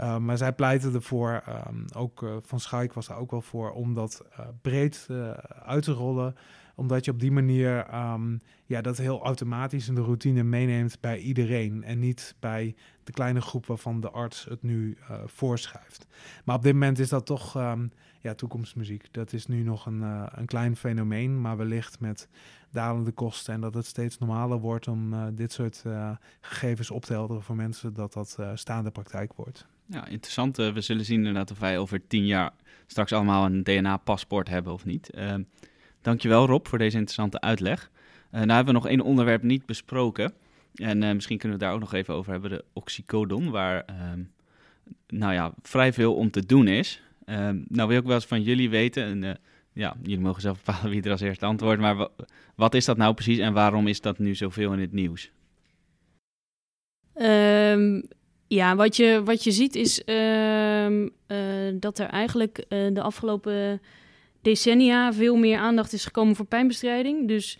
Uh, 0.00 0.16
maar 0.18 0.36
zij 0.36 0.52
pleiten 0.52 0.94
ervoor, 0.94 1.42
um, 1.68 1.84
ook 1.94 2.22
uh, 2.22 2.36
Van 2.40 2.60
Schaik 2.60 2.92
was 2.92 3.08
er 3.08 3.16
ook 3.16 3.30
wel 3.30 3.42
voor, 3.42 3.70
om 3.72 3.94
dat 3.94 4.24
breed 4.60 5.06
uit 5.64 5.82
te 5.82 5.92
rollen 5.92 6.36
Omdat 6.78 7.04
je 7.04 7.10
op 7.10 7.20
die 7.20 7.32
manier 7.32 7.86
ehm, 7.86 8.36
ja, 8.66 8.80
dat 8.80 8.96
heel 8.96 9.22
automatisch 9.22 9.88
in 9.88 9.94
de 9.94 10.00
routine 10.00 10.42
meeneemt 10.42 11.00
bij 11.00 11.18
iedereen. 11.18 11.84
En 11.84 11.98
niet 11.98 12.34
bij 12.38 12.74
de 13.04 13.12
kleine 13.12 13.40
groep 13.40 13.66
waarvan 13.66 14.00
de 14.00 14.10
arts 14.10 14.44
het 14.44 14.62
nu 14.62 14.96
uh, 15.00 15.16
voorschrijft. 15.24 16.06
Maar 16.44 16.56
op 16.56 16.62
dit 16.62 16.72
moment 16.72 16.98
is 16.98 17.08
dat 17.08 17.26
toch 17.26 17.56
ehm, 17.56 17.86
ja, 18.20 18.34
toekomstmuziek. 18.34 19.12
Dat 19.12 19.32
is 19.32 19.46
nu 19.46 19.62
nog 19.62 19.86
een, 19.86 20.00
uh, 20.00 20.26
een 20.30 20.46
klein 20.46 20.76
fenomeen, 20.76 21.40
maar 21.40 21.56
wellicht 21.56 22.00
met 22.00 22.28
dalende 22.70 23.12
kosten 23.12 23.54
en 23.54 23.60
dat 23.60 23.74
het 23.74 23.86
steeds 23.86 24.18
normaler 24.18 24.58
wordt 24.58 24.88
om 24.88 25.12
uh, 25.12 25.26
dit 25.32 25.52
soort 25.52 25.84
gegevens 26.40 26.90
op 26.90 27.04
te 27.04 27.12
helderen 27.12 27.42
voor 27.42 27.56
mensen, 27.56 27.94
dat 27.94 28.12
dat 28.12 28.38
staande 28.54 28.90
praktijk 28.90 29.32
wordt. 29.34 29.66
Ja, 29.86 30.06
interessant. 30.06 30.56
we 30.56 30.80
zullen 30.80 31.04
zien 31.04 31.18
inderdaad 31.18 31.50
of 31.50 31.58
wij 31.58 31.78
over 31.78 32.06
tien 32.06 32.26
jaar 32.26 32.52
straks 32.86 33.12
allemaal 33.12 33.44
een 33.44 33.62
DNA-paspoort 33.62 34.48
hebben 34.48 34.72
of 34.72 34.84
niet. 34.84 35.10
Ehm, 36.08 36.16
dankjewel 36.16 36.46
Rob 36.46 36.66
voor 36.66 36.78
deze 36.78 36.96
interessante 36.96 37.40
uitleg. 37.40 37.90
Uh, 38.32 38.38
hebben 38.38 38.64
we 38.64 38.72
nog 38.72 38.88
één 38.88 39.00
onderwerp 39.00 39.42
niet 39.42 39.66
besproken. 39.66 40.32
En 40.74 41.02
uh, 41.02 41.12
misschien 41.12 41.38
kunnen 41.38 41.58
we 41.58 41.64
daar 41.64 41.74
ook 41.74 41.80
nog 41.80 41.94
even 41.94 42.14
over 42.14 42.32
hebben, 42.32 42.50
de 42.50 42.64
oxycodon, 42.72 43.50
waar 43.50 43.84
uh, 43.90 44.24
nou 45.06 45.32
ja, 45.32 45.52
vrij 45.62 45.92
veel 45.92 46.14
om 46.14 46.30
te 46.30 46.46
doen 46.46 46.68
is. 46.68 47.02
Ehm, 47.24 47.58
nou 47.68 47.88
wil 47.88 47.98
ik 47.98 48.04
wel 48.04 48.14
eens 48.14 48.26
van 48.26 48.42
jullie 48.42 48.70
weten, 48.70 49.04
en 49.04 49.22
uh, 49.22 49.30
ja, 49.72 49.96
jullie 50.02 50.20
mogen 50.20 50.40
zelf 50.40 50.58
bepalen 50.64 50.90
wie 50.90 51.02
er 51.02 51.10
als 51.10 51.20
eerste 51.20 51.46
antwoordt, 51.46 51.80
maar 51.80 52.08
wat 52.54 52.74
is 52.74 52.84
dat 52.84 52.96
nou 52.96 53.14
precies 53.14 53.38
en 53.38 53.52
waarom 53.52 53.86
is 53.86 54.00
dat 54.00 54.18
nu 54.18 54.34
zoveel 54.34 54.72
in 54.72 54.80
het 54.80 54.92
nieuws? 54.92 55.30
Um, 57.14 58.02
ja, 58.46 58.76
wat 58.76 58.96
je, 58.96 59.22
wat 59.24 59.44
je 59.44 59.50
ziet 59.50 59.74
is 59.74 59.96
dat 61.80 61.98
er 61.98 62.06
eigenlijk 62.06 62.64
de 62.68 63.02
afgelopen 63.02 63.80
decennia 64.42 65.12
veel 65.12 65.36
meer 65.36 65.58
aandacht 65.58 65.92
is 65.92 66.04
gekomen 66.04 66.36
voor 66.36 66.46
pijnbestrijding. 66.46 67.28
Dus 67.28 67.58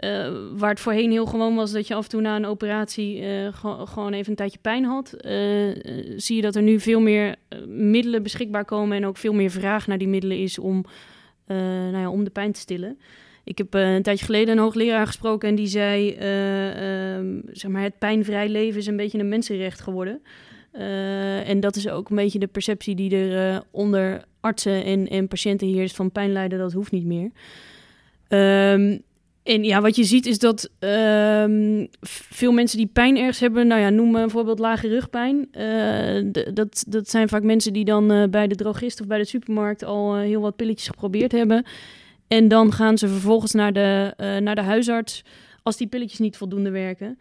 uh, 0.00 0.28
waar 0.56 0.70
het 0.70 0.80
voorheen 0.80 1.10
heel 1.10 1.26
gewoon 1.26 1.54
was 1.54 1.72
dat 1.72 1.86
je 1.86 1.94
af 1.94 2.04
en 2.04 2.10
toe 2.10 2.20
na 2.20 2.36
een 2.36 2.46
operatie 2.46 3.20
uh, 3.20 3.48
gewoon 3.84 4.12
even 4.12 4.30
een 4.30 4.36
tijdje 4.36 4.58
pijn 4.58 4.84
had, 4.84 5.14
uh, 5.20 5.30
zie 6.16 6.36
je 6.36 6.42
dat 6.42 6.54
er 6.54 6.62
nu 6.62 6.80
veel 6.80 7.00
meer 7.00 7.34
middelen 7.66 8.22
beschikbaar 8.22 8.64
komen 8.64 8.96
en 8.96 9.06
ook 9.06 9.16
veel 9.16 9.32
meer 9.32 9.50
vraag 9.50 9.86
naar 9.86 9.98
die 9.98 10.08
middelen 10.08 10.38
is 10.38 10.58
om, 10.58 10.84
nou 11.46 11.98
ja, 11.98 12.10
om 12.10 12.24
de 12.24 12.30
pijn 12.30 12.52
te 12.52 12.60
stillen. 12.60 12.98
Ik 13.44 13.58
heb 13.58 13.74
een 13.74 14.02
tijdje 14.02 14.24
geleden 14.24 14.56
een 14.56 14.62
hoogleraar 14.62 15.06
gesproken 15.06 15.48
en 15.48 15.54
die 15.54 15.66
zei, 15.66 16.10
ehm, 16.10 17.40
zeg 17.52 17.70
maar, 17.70 17.82
het 17.82 17.98
pijnvrij 17.98 18.48
leven 18.48 18.80
is 18.80 18.86
een 18.86 18.96
beetje 18.96 19.18
een 19.18 19.28
mensenrecht 19.28 19.80
geworden. 19.80 20.22
En 21.46 21.60
dat 21.60 21.76
is 21.76 21.88
ook 21.88 22.10
een 22.10 22.16
beetje 22.16 22.38
de 22.38 22.46
perceptie 22.46 22.94
die 22.94 23.16
er 23.16 23.62
onder 23.70 24.24
artsen 24.40 24.84
en, 24.84 25.08
en 25.08 25.28
patiënten 25.28 25.68
heerst 25.68 25.96
van 25.96 26.12
pijnlijden, 26.12 26.58
dat 26.58 26.72
hoeft 26.72 26.92
niet 26.92 27.04
meer. 27.04 27.30
Um, 28.28 29.02
en 29.42 29.64
ja, 29.64 29.80
wat 29.80 29.96
je 29.96 30.04
ziet 30.04 30.26
is 30.26 30.38
dat 30.38 30.70
um, 30.78 31.88
veel 32.00 32.52
mensen 32.52 32.78
die 32.78 32.86
pijn 32.86 33.16
ergens 33.16 33.40
hebben, 33.40 33.66
nou 33.66 33.80
ja, 33.80 33.90
noem 33.90 34.12
bijvoorbeeld 34.12 34.58
lage 34.58 34.88
rugpijn. 34.88 35.48
Uh, 35.58 36.32
dat, 36.54 36.84
dat 36.88 37.08
zijn 37.08 37.28
vaak 37.28 37.42
mensen 37.42 37.72
die 37.72 37.84
dan 37.84 38.30
bij 38.30 38.46
de 38.46 38.54
drogist 38.54 39.00
of 39.00 39.06
bij 39.06 39.18
de 39.18 39.24
supermarkt 39.24 39.84
al 39.84 40.16
heel 40.16 40.40
wat 40.40 40.56
pilletjes 40.56 40.88
geprobeerd 40.88 41.32
hebben. 41.32 41.64
En 42.28 42.48
dan 42.48 42.72
gaan 42.72 42.98
ze 42.98 43.08
vervolgens 43.08 43.52
naar 43.52 43.72
de, 43.72 44.14
naar 44.42 44.54
de 44.54 44.62
huisarts 44.62 45.24
als 45.62 45.76
die 45.76 45.86
pilletjes 45.86 46.18
niet 46.18 46.36
voldoende 46.36 46.70
werken. 46.70 47.18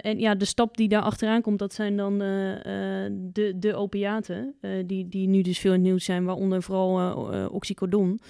En 0.00 0.18
ja, 0.18 0.34
de 0.34 0.44
stap 0.44 0.76
die 0.76 0.88
daar 0.88 1.02
achteraan 1.02 1.42
komt, 1.42 1.58
dat 1.58 1.74
zijn 1.74 1.96
dan 1.96 2.18
de, 2.18 3.52
de 3.56 3.74
opiaten, 3.74 4.54
die, 4.86 5.08
die 5.08 5.28
nu 5.28 5.42
dus 5.42 5.58
veel 5.58 5.72
in 5.72 5.78
het 5.78 5.86
nieuws 5.86 6.04
zijn, 6.04 6.24
waaronder 6.24 6.62
vooral 6.62 7.48
oxycodon. 7.50 8.20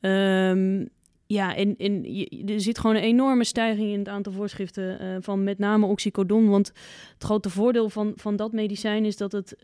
Um, 0.00 0.88
ja, 1.26 1.56
en, 1.56 1.76
en 1.76 2.04
er 2.46 2.60
zit 2.60 2.78
gewoon 2.78 2.96
een 2.96 3.02
enorme 3.02 3.44
stijging 3.44 3.92
in 3.92 3.98
het 3.98 4.08
aantal 4.08 4.32
voorschriften 4.32 5.22
van 5.22 5.44
met 5.44 5.58
name 5.58 5.86
oxycodon. 5.86 6.48
Want 6.48 6.66
het 7.14 7.24
grote 7.24 7.50
voordeel 7.50 7.88
van, 7.88 8.12
van 8.16 8.36
dat 8.36 8.52
medicijn 8.52 9.04
is 9.04 9.16
dat 9.16 9.32
het 9.32 9.56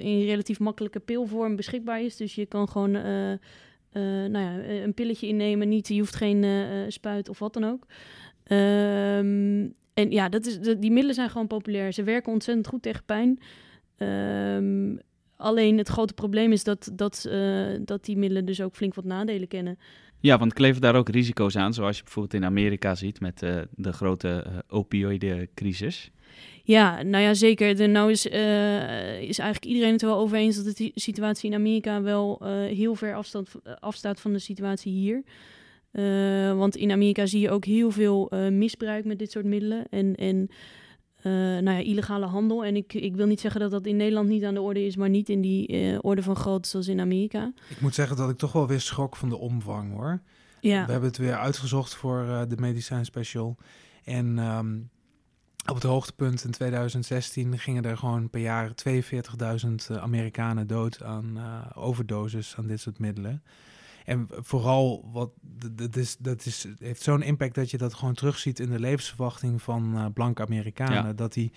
in 0.00 0.24
relatief 0.24 0.58
makkelijke 0.58 1.00
pilvorm 1.00 1.56
beschikbaar 1.56 2.02
is. 2.02 2.16
Dus 2.16 2.34
je 2.34 2.46
kan 2.46 2.68
gewoon 2.68 2.90
nou 4.30 4.38
ja, 4.38 4.58
een 4.64 4.94
pilletje 4.94 5.26
innemen. 5.26 5.68
Niet, 5.68 5.88
je 5.88 5.98
hoeft 5.98 6.16
geen 6.16 6.44
spuit 6.88 7.28
of 7.28 7.38
wat 7.38 7.52
dan 7.52 7.64
ook. 7.64 7.86
Um, 8.52 9.74
en 9.96 10.10
ja, 10.10 10.28
dat 10.28 10.46
is, 10.46 10.58
die 10.60 10.90
middelen 10.90 11.14
zijn 11.14 11.30
gewoon 11.30 11.46
populair. 11.46 11.92
Ze 11.92 12.02
werken 12.02 12.32
ontzettend 12.32 12.66
goed 12.66 12.82
tegen 12.82 13.04
pijn. 13.04 13.38
Um, 13.98 15.00
alleen 15.36 15.78
het 15.78 15.88
grote 15.88 16.14
probleem 16.14 16.52
is 16.52 16.64
dat, 16.64 16.90
dat, 16.92 17.28
dat 17.80 18.04
die 18.04 18.16
middelen 18.16 18.44
dus 18.44 18.60
ook 18.60 18.76
flink 18.76 18.94
wat 18.94 19.04
nadelen 19.04 19.48
kennen. 19.48 19.78
Ja, 20.20 20.38
want 20.38 20.52
kleven 20.52 20.80
daar 20.80 20.94
ook 20.94 21.08
risico's 21.08 21.56
aan, 21.56 21.74
zoals 21.74 21.96
je 21.96 22.02
bijvoorbeeld 22.02 22.34
in 22.34 22.44
Amerika 22.44 22.94
ziet 22.94 23.20
met 23.20 23.42
uh, 23.42 23.56
de 23.70 23.92
grote 23.92 24.44
uh, 24.46 24.58
opioïdencrisis. 24.68 26.10
Ja, 26.64 27.02
nou 27.02 27.24
ja, 27.24 27.34
zeker. 27.34 27.76
De, 27.76 27.86
nou 27.86 28.10
is, 28.10 28.26
uh, 28.26 29.22
is 29.22 29.38
eigenlijk 29.38 29.64
iedereen 29.64 29.92
het 29.92 30.02
wel 30.02 30.16
over 30.16 30.36
eens 30.36 30.64
dat 30.64 30.76
de 30.76 30.92
situatie 30.94 31.50
in 31.50 31.56
Amerika 31.56 32.02
wel 32.02 32.40
heel 32.68 32.94
ver 32.94 33.14
afstand, 33.14 33.50
afstaat 33.80 34.20
van 34.20 34.32
de 34.32 34.38
situatie 34.38 34.92
hier. 34.92 35.22
Want 36.56 36.76
in 36.76 36.90
Amerika 36.90 37.26
zie 37.26 37.40
je 37.40 37.50
ook 37.50 37.64
heel 37.64 37.90
veel 37.90 38.32
misbruik 38.50 39.04
met 39.04 39.18
dit 39.18 39.30
soort 39.30 39.44
middelen. 39.44 39.88
En, 39.90 40.14
en 40.14 40.48
uh, 41.26 41.32
nou 41.32 41.70
ja, 41.70 41.78
illegale 41.78 42.26
handel. 42.26 42.64
En 42.64 42.76
ik, 42.76 42.94
ik 42.94 43.16
wil 43.16 43.26
niet 43.26 43.40
zeggen 43.40 43.60
dat 43.60 43.70
dat 43.70 43.86
in 43.86 43.96
Nederland 43.96 44.28
niet 44.28 44.44
aan 44.44 44.54
de 44.54 44.60
orde 44.60 44.86
is, 44.86 44.96
maar 44.96 45.08
niet 45.08 45.28
in 45.28 45.40
die 45.40 46.02
orde 46.02 46.22
van 46.22 46.36
grootte 46.36 46.68
zoals 46.68 46.88
in 46.88 47.00
Amerika. 47.00 47.52
Ik 47.68 47.80
moet 47.80 47.94
zeggen 47.94 48.16
dat 48.16 48.30
ik 48.30 48.36
toch 48.36 48.52
wel 48.52 48.66
weer 48.66 48.80
schrok 48.80 49.16
van 49.16 49.28
de 49.28 49.36
omvang 49.36 49.92
hoor. 49.92 50.20
Ja. 50.60 50.84
We 50.84 50.90
hebben 50.90 51.08
het 51.08 51.18
weer 51.18 51.36
uitgezocht 51.36 51.94
voor 51.94 52.46
de 52.48 52.56
medicijn 52.56 53.04
special. 53.04 53.56
En 54.04 54.38
um, 54.38 54.90
op 55.66 55.74
het 55.74 55.84
hoogtepunt 55.84 56.44
in 56.44 56.50
2016 56.50 57.58
gingen 57.58 57.84
er 57.84 57.96
gewoon 57.96 58.30
per 58.30 58.40
jaar 58.40 58.72
42.000 58.88 60.00
Amerikanen 60.00 60.66
dood 60.66 61.02
aan 61.02 61.38
overdoses 61.74 62.54
aan 62.56 62.66
dit 62.66 62.80
soort 62.80 62.98
middelen. 62.98 63.42
En 64.06 64.28
vooral, 64.30 65.08
wat, 65.12 65.30
dat, 65.72 65.96
is, 65.96 66.16
dat 66.16 66.46
is, 66.46 66.66
heeft 66.78 67.02
zo'n 67.02 67.22
impact 67.22 67.54
dat 67.54 67.70
je 67.70 67.78
dat 67.78 67.94
gewoon 67.94 68.14
terugziet 68.14 68.58
in 68.58 68.70
de 68.70 68.80
levensverwachting 68.80 69.62
van 69.62 69.94
uh, 69.94 70.04
blanke 70.14 70.42
Amerikanen. 70.42 71.16
Dat 71.16 71.32
die, 71.32 71.52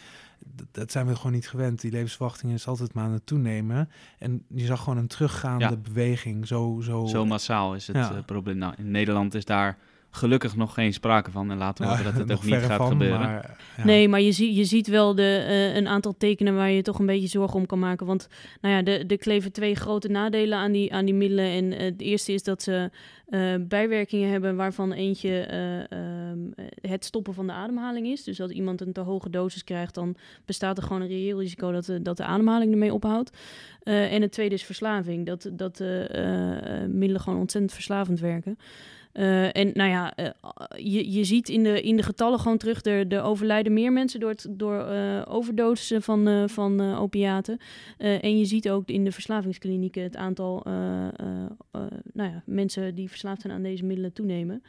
dat 0.72 0.92
zijn 0.92 1.08
we 1.08 1.16
gewoon 1.16 1.32
niet 1.32 1.50
gewend. 1.50 1.82
Die 1.82 1.92
levensverwachting 1.92 2.54
is 2.54 2.68
altijd 2.68 2.94
maar 2.94 3.04
aan 3.04 3.12
het 3.12 3.26
toenemen. 3.26 3.90
En 4.18 4.44
je 4.48 4.66
zag 4.66 4.80
gewoon 4.80 4.98
een 4.98 5.08
teruggaande 5.08 5.78
beweging. 5.78 6.48
Zo, 6.48 6.80
zo, 6.84 7.06
zo 7.06 7.26
massaal 7.26 7.76
is 7.76 7.88
het 7.88 7.96
ja. 7.96 8.14
uh, 8.14 8.24
probleem. 8.26 8.58
Nou, 8.58 8.74
in 8.78 8.92
Nederland 8.92 9.34
is 9.34 9.46
daar 9.46 9.78
gelukkig 10.12 10.56
nog 10.56 10.74
geen 10.74 10.94
sprake 10.94 11.32
van. 11.32 11.52
En 11.52 11.58
laten 11.58 11.84
we 11.84 11.90
hopen 11.90 12.06
dat 12.06 12.14
het 12.14 12.32
ook 12.32 12.44
niet 12.44 12.56
gaat 12.56 12.88
gebeuren. 12.88 13.20
Maar, 13.20 13.58
ja. 13.78 13.86
Nee, 13.86 14.08
maar 14.08 14.22
je, 14.22 14.32
zie, 14.32 14.54
je 14.54 14.64
ziet 14.64 14.88
wel 14.88 15.16
de, 15.16 15.46
uh, 15.50 15.76
een 15.76 15.88
aantal 15.88 16.16
tekenen 16.18 16.56
waar 16.56 16.72
je 16.72 16.82
toch 16.82 17.00
een 17.00 17.06
beetje 17.06 17.28
zorgen 17.28 17.60
om 17.60 17.66
kan 17.66 17.80
maken. 17.80 18.06
Want 18.06 18.28
nou 18.62 18.76
ja, 18.76 18.92
er 18.92 19.08
de 19.08 19.18
kleven 19.18 19.52
twee 19.52 19.76
grote 19.76 20.08
nadelen 20.08 20.58
aan 20.58 20.72
die, 20.72 20.94
aan 20.94 21.06
die 21.06 21.14
middelen. 21.14 21.46
En 21.46 21.72
uh, 21.72 21.80
het 21.80 22.02
eerste 22.02 22.34
is 22.34 22.44
dat 22.44 22.62
ze 22.62 22.90
uh, 23.30 23.54
bijwerkingen 23.60 24.30
hebben 24.30 24.56
waarvan 24.56 24.92
eentje 24.92 25.48
um, 26.32 26.54
het 26.82 27.06
stoppen 27.06 27.34
van 27.34 27.48
de 27.48 27.54
ademhaling 27.54 28.08
is. 28.08 28.24
Dus 28.24 28.42
als 28.42 28.52
iemand 28.52 28.82
een 28.82 28.94
te 28.94 29.02
hoge 29.02 29.30
dosis 29.30 29.64
krijgt, 29.64 29.94
dan 29.94 30.16
bestaat 30.46 30.78
er 30.78 30.84
gewoon 30.84 31.02
een 31.02 31.08
reëel 31.08 31.40
risico 31.40 31.72
dat 31.72 31.86
de, 31.86 32.02
dat 32.02 32.18
de 32.18 32.24
ademhaling 32.24 32.72
ermee 32.72 32.94
ophoudt. 32.94 33.38
en 33.84 34.22
het 34.22 34.32
tweede 34.32 34.56
is 34.56 34.64
verslaving. 34.64 35.26
Dat, 35.26 35.50
dat 35.52 35.80
middelen 36.88 37.22
gewoon 37.22 37.40
ontzettend 37.40 37.74
verslavend 37.74 38.20
werken. 38.20 38.58
Uh, 39.14 39.56
en 39.56 39.72
nou 39.74 39.90
ja, 39.90 40.14
uh, 40.20 40.30
je, 40.76 41.12
je 41.12 41.24
ziet 41.24 41.50
in 41.50 41.64
de, 41.64 41.82
in 41.82 41.98
de 41.98 42.04
getallen 42.04 42.40
gewoon 42.40 42.58
terug, 42.58 42.86
er, 42.86 43.08
er 43.08 43.22
overlijden 43.22 43.74
meer 43.74 43.92
mensen 43.92 44.20
door, 44.20 44.36
door 44.50 44.88
uh, 44.92 46.00
van, 46.00 46.50
van 46.50 46.98
opiaten. 46.98 47.58
en 47.98 48.38
je 48.38 48.46
ziet 48.46 48.70
ook 48.70 48.90
in 48.90 49.04
de 49.04 49.12
verslavingsklinieken 49.12 50.04
het 50.04 50.16
aantal 50.16 50.62
nou 52.14 52.32
ja, 52.32 52.44
mensen 52.46 52.96
die 52.96 53.10
verslaafd 53.10 53.42
zijn 53.42 53.54
aan 53.54 53.64
deze 53.64 53.86
middelen 53.86 54.14
toenemen. 54.14 54.64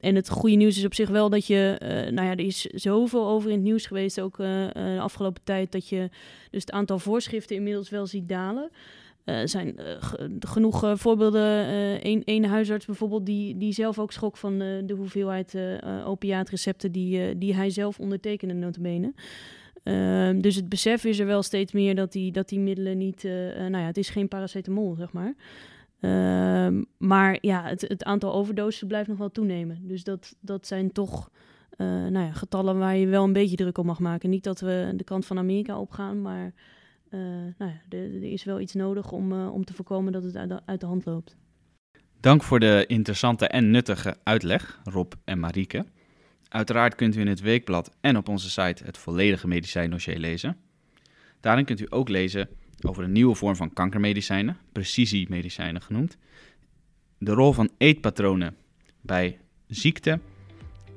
en 0.00 0.14
het 0.14 0.30
goede 0.30 0.56
nieuws 0.56 0.76
is 0.76 0.84
op 0.84 0.94
zich 0.94 1.08
wel 1.08 1.30
dat 1.30 1.46
je, 1.46 1.76
nou 2.10 2.26
ja, 2.26 2.30
er 2.30 2.40
is 2.40 2.60
zoveel 2.60 3.28
over 3.28 3.50
in 3.50 3.56
het 3.56 3.64
nieuws 3.64 3.86
geweest, 3.86 4.20
ook 4.20 4.36
de 4.36 4.98
afgelopen 5.00 5.42
tijd, 5.44 5.72
dat 5.72 5.88
je 5.88 6.08
dus 6.50 6.60
het 6.60 6.72
aantal 6.72 6.98
voorschriften 6.98 7.56
inmiddels 7.56 7.90
wel 7.90 8.06
ziet 8.06 8.28
dalen. 8.28 8.70
Er 9.24 9.40
uh, 9.40 9.46
zijn 9.46 9.76
uh, 9.80 9.96
genoeg 10.38 10.84
uh, 10.84 10.92
voorbeelden. 10.96 11.66
Eén 12.24 12.44
huisarts 12.44 12.86
bijvoorbeeld, 12.86 13.26
die, 13.26 13.56
die 13.56 13.72
zelf 13.72 13.98
ook 13.98 14.12
schrok 14.12 14.36
van 14.36 14.58
de 14.58 14.94
hoeveelheid 14.96 15.56
opiaatrecepten 16.04 16.92
die, 16.92 17.38
die 17.38 17.54
hij 17.54 17.70
zelf 17.70 18.00
ondertekende, 18.00 18.54
notabene. 18.54 19.12
Ehm, 19.82 20.40
dus 20.40 20.54
het 20.54 20.68
besef 20.68 21.04
is 21.04 21.18
er 21.18 21.26
wel 21.26 21.42
steeds 21.42 21.72
meer 21.72 21.94
dat 21.94 22.12
die, 22.12 22.32
dat 22.32 22.48
die 22.48 22.60
middelen 22.60 22.98
niet... 22.98 23.22
nou 23.56 23.76
ja, 23.76 23.86
het 23.86 23.96
is 23.96 24.10
geen 24.10 24.28
paracetamol, 24.28 24.94
zeg 24.94 25.12
maar. 25.12 25.34
Ehm, 26.00 26.82
maar 26.98 27.38
ja, 27.40 27.62
het, 27.62 27.80
het 27.80 28.04
aantal 28.04 28.34
overdoses 28.34 28.86
blijft 28.86 29.08
nog 29.08 29.18
wel 29.18 29.30
toenemen. 29.30 29.78
Dus 29.82 30.04
dat, 30.04 30.36
dat 30.40 30.66
zijn 30.66 30.92
toch... 30.92 31.30
nou 31.76 32.18
ja, 32.18 32.32
getallen 32.32 32.78
waar 32.78 32.96
je 32.96 33.06
wel 33.06 33.24
een 33.24 33.32
beetje 33.32 33.56
druk 33.56 33.78
op 33.78 33.84
mag 33.84 33.98
maken. 33.98 34.30
Niet 34.30 34.44
dat 34.44 34.60
we 34.60 34.92
de 34.96 35.04
kant 35.04 35.26
van 35.26 35.38
Amerika 35.38 35.78
opgaan, 35.78 36.22
maar 36.22 36.52
uh, 37.14 37.20
nou 37.58 37.70
ja, 37.72 37.80
er, 37.88 38.22
is 38.22 38.44
wel 38.44 38.60
iets 38.60 38.74
nodig 38.74 39.12
om, 39.12 39.32
uh, 39.32 39.52
om 39.52 39.64
te 39.64 39.74
voorkomen 39.74 40.12
dat 40.12 40.22
het 40.22 40.36
uit 40.64 40.80
de, 40.80 40.86
hand 40.86 41.04
loopt. 41.04 41.36
Dank 42.20 42.42
voor 42.42 42.60
de 42.60 42.84
interessante 42.86 43.46
en 43.46 43.70
nuttige 43.70 44.16
uitleg, 44.22 44.80
Rob 44.84 45.12
en 45.24 45.40
Marieke. 45.40 45.84
Uiteraard 46.48 46.94
kunt 46.94 47.16
u 47.16 47.20
in 47.20 47.26
het 47.26 47.40
weekblad 47.40 47.96
en 48.00 48.16
op 48.16 48.28
onze 48.28 48.50
site 48.50 48.84
het 48.84 48.98
volledige 48.98 49.48
medicijndossier 49.48 50.18
lezen. 50.18 50.56
Daarin 51.40 51.64
kunt 51.64 51.80
u 51.80 51.86
ook 51.88 52.08
lezen 52.08 52.48
over 52.80 53.04
een 53.04 53.12
nieuwe 53.12 53.34
vorm 53.34 53.56
van 53.56 53.72
kankermedicijnen, 53.72 54.56
precisiemedicijnen 54.72 55.82
genoemd, 55.82 56.16
de 57.18 57.32
rol 57.32 57.52
van 57.52 57.70
eetpatronen 57.78 58.56
bij 59.00 59.38
ziekte 59.66 60.20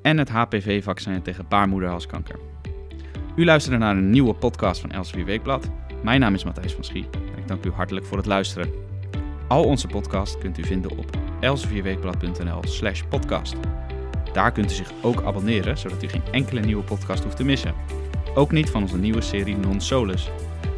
en 0.02 0.18
het 0.18 0.28
HPV-vaccin 0.28 1.22
tegen 1.22 1.48
baarmoederhalskanker. 1.48 2.38
U 3.36 3.44
luisterde 3.44 3.78
naar 3.78 3.96
een 3.96 4.10
nieuwe 4.10 4.34
podcast 4.34 4.80
van 4.80 4.90
Elsevier 4.90 5.24
Weekblad. 5.24 5.70
Mijn 6.02 6.20
naam 6.20 6.34
is 6.34 6.44
Matthijs 6.44 6.72
van 6.72 6.84
Schie 6.84 7.06
en 7.12 7.38
ik 7.38 7.48
dank 7.48 7.64
u 7.64 7.70
hartelijk 7.70 8.06
voor 8.06 8.16
het 8.16 8.26
luisteren. 8.26 8.70
Al 9.48 9.64
onze 9.64 9.86
podcasts 9.86 10.38
kunt 10.38 10.58
u 10.58 10.64
vinden 10.64 10.90
op 10.90 11.18
elsevierweekblad.nl 11.40 12.60
slash 12.66 13.02
podcast. 13.08 13.56
Daar 14.32 14.52
kunt 14.52 14.70
u 14.70 14.74
zich 14.74 14.92
ook 15.02 15.22
abonneren, 15.22 15.78
zodat 15.78 16.02
u 16.02 16.08
geen 16.08 16.22
enkele 16.30 16.60
nieuwe 16.60 16.82
podcast 16.82 17.24
hoeft 17.24 17.36
te 17.36 17.44
missen. 17.44 17.74
Ook 18.34 18.52
niet 18.52 18.70
van 18.70 18.82
onze 18.82 18.98
nieuwe 18.98 19.20
serie 19.20 19.56
Non 19.56 19.80
Solus, 19.80 20.30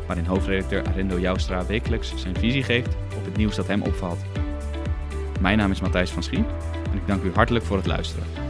waarin 0.06 0.24
hoofdredacteur 0.24 0.84
Arendo 0.84 1.18
Joustra 1.18 1.66
wekelijks 1.66 2.12
zijn 2.16 2.36
visie 2.36 2.62
geeft 2.62 2.96
op 3.16 3.24
het 3.24 3.36
nieuws 3.36 3.56
dat 3.56 3.66
hem 3.66 3.82
opvalt. 3.82 4.24
Mijn 5.40 5.58
naam 5.58 5.70
is 5.70 5.80
Matthijs 5.80 6.10
van 6.10 6.22
Schie 6.22 6.44
en 6.90 6.96
ik 6.96 7.06
dank 7.06 7.22
u 7.22 7.32
hartelijk 7.34 7.64
voor 7.64 7.76
het 7.76 7.86
luisteren. 7.86 8.49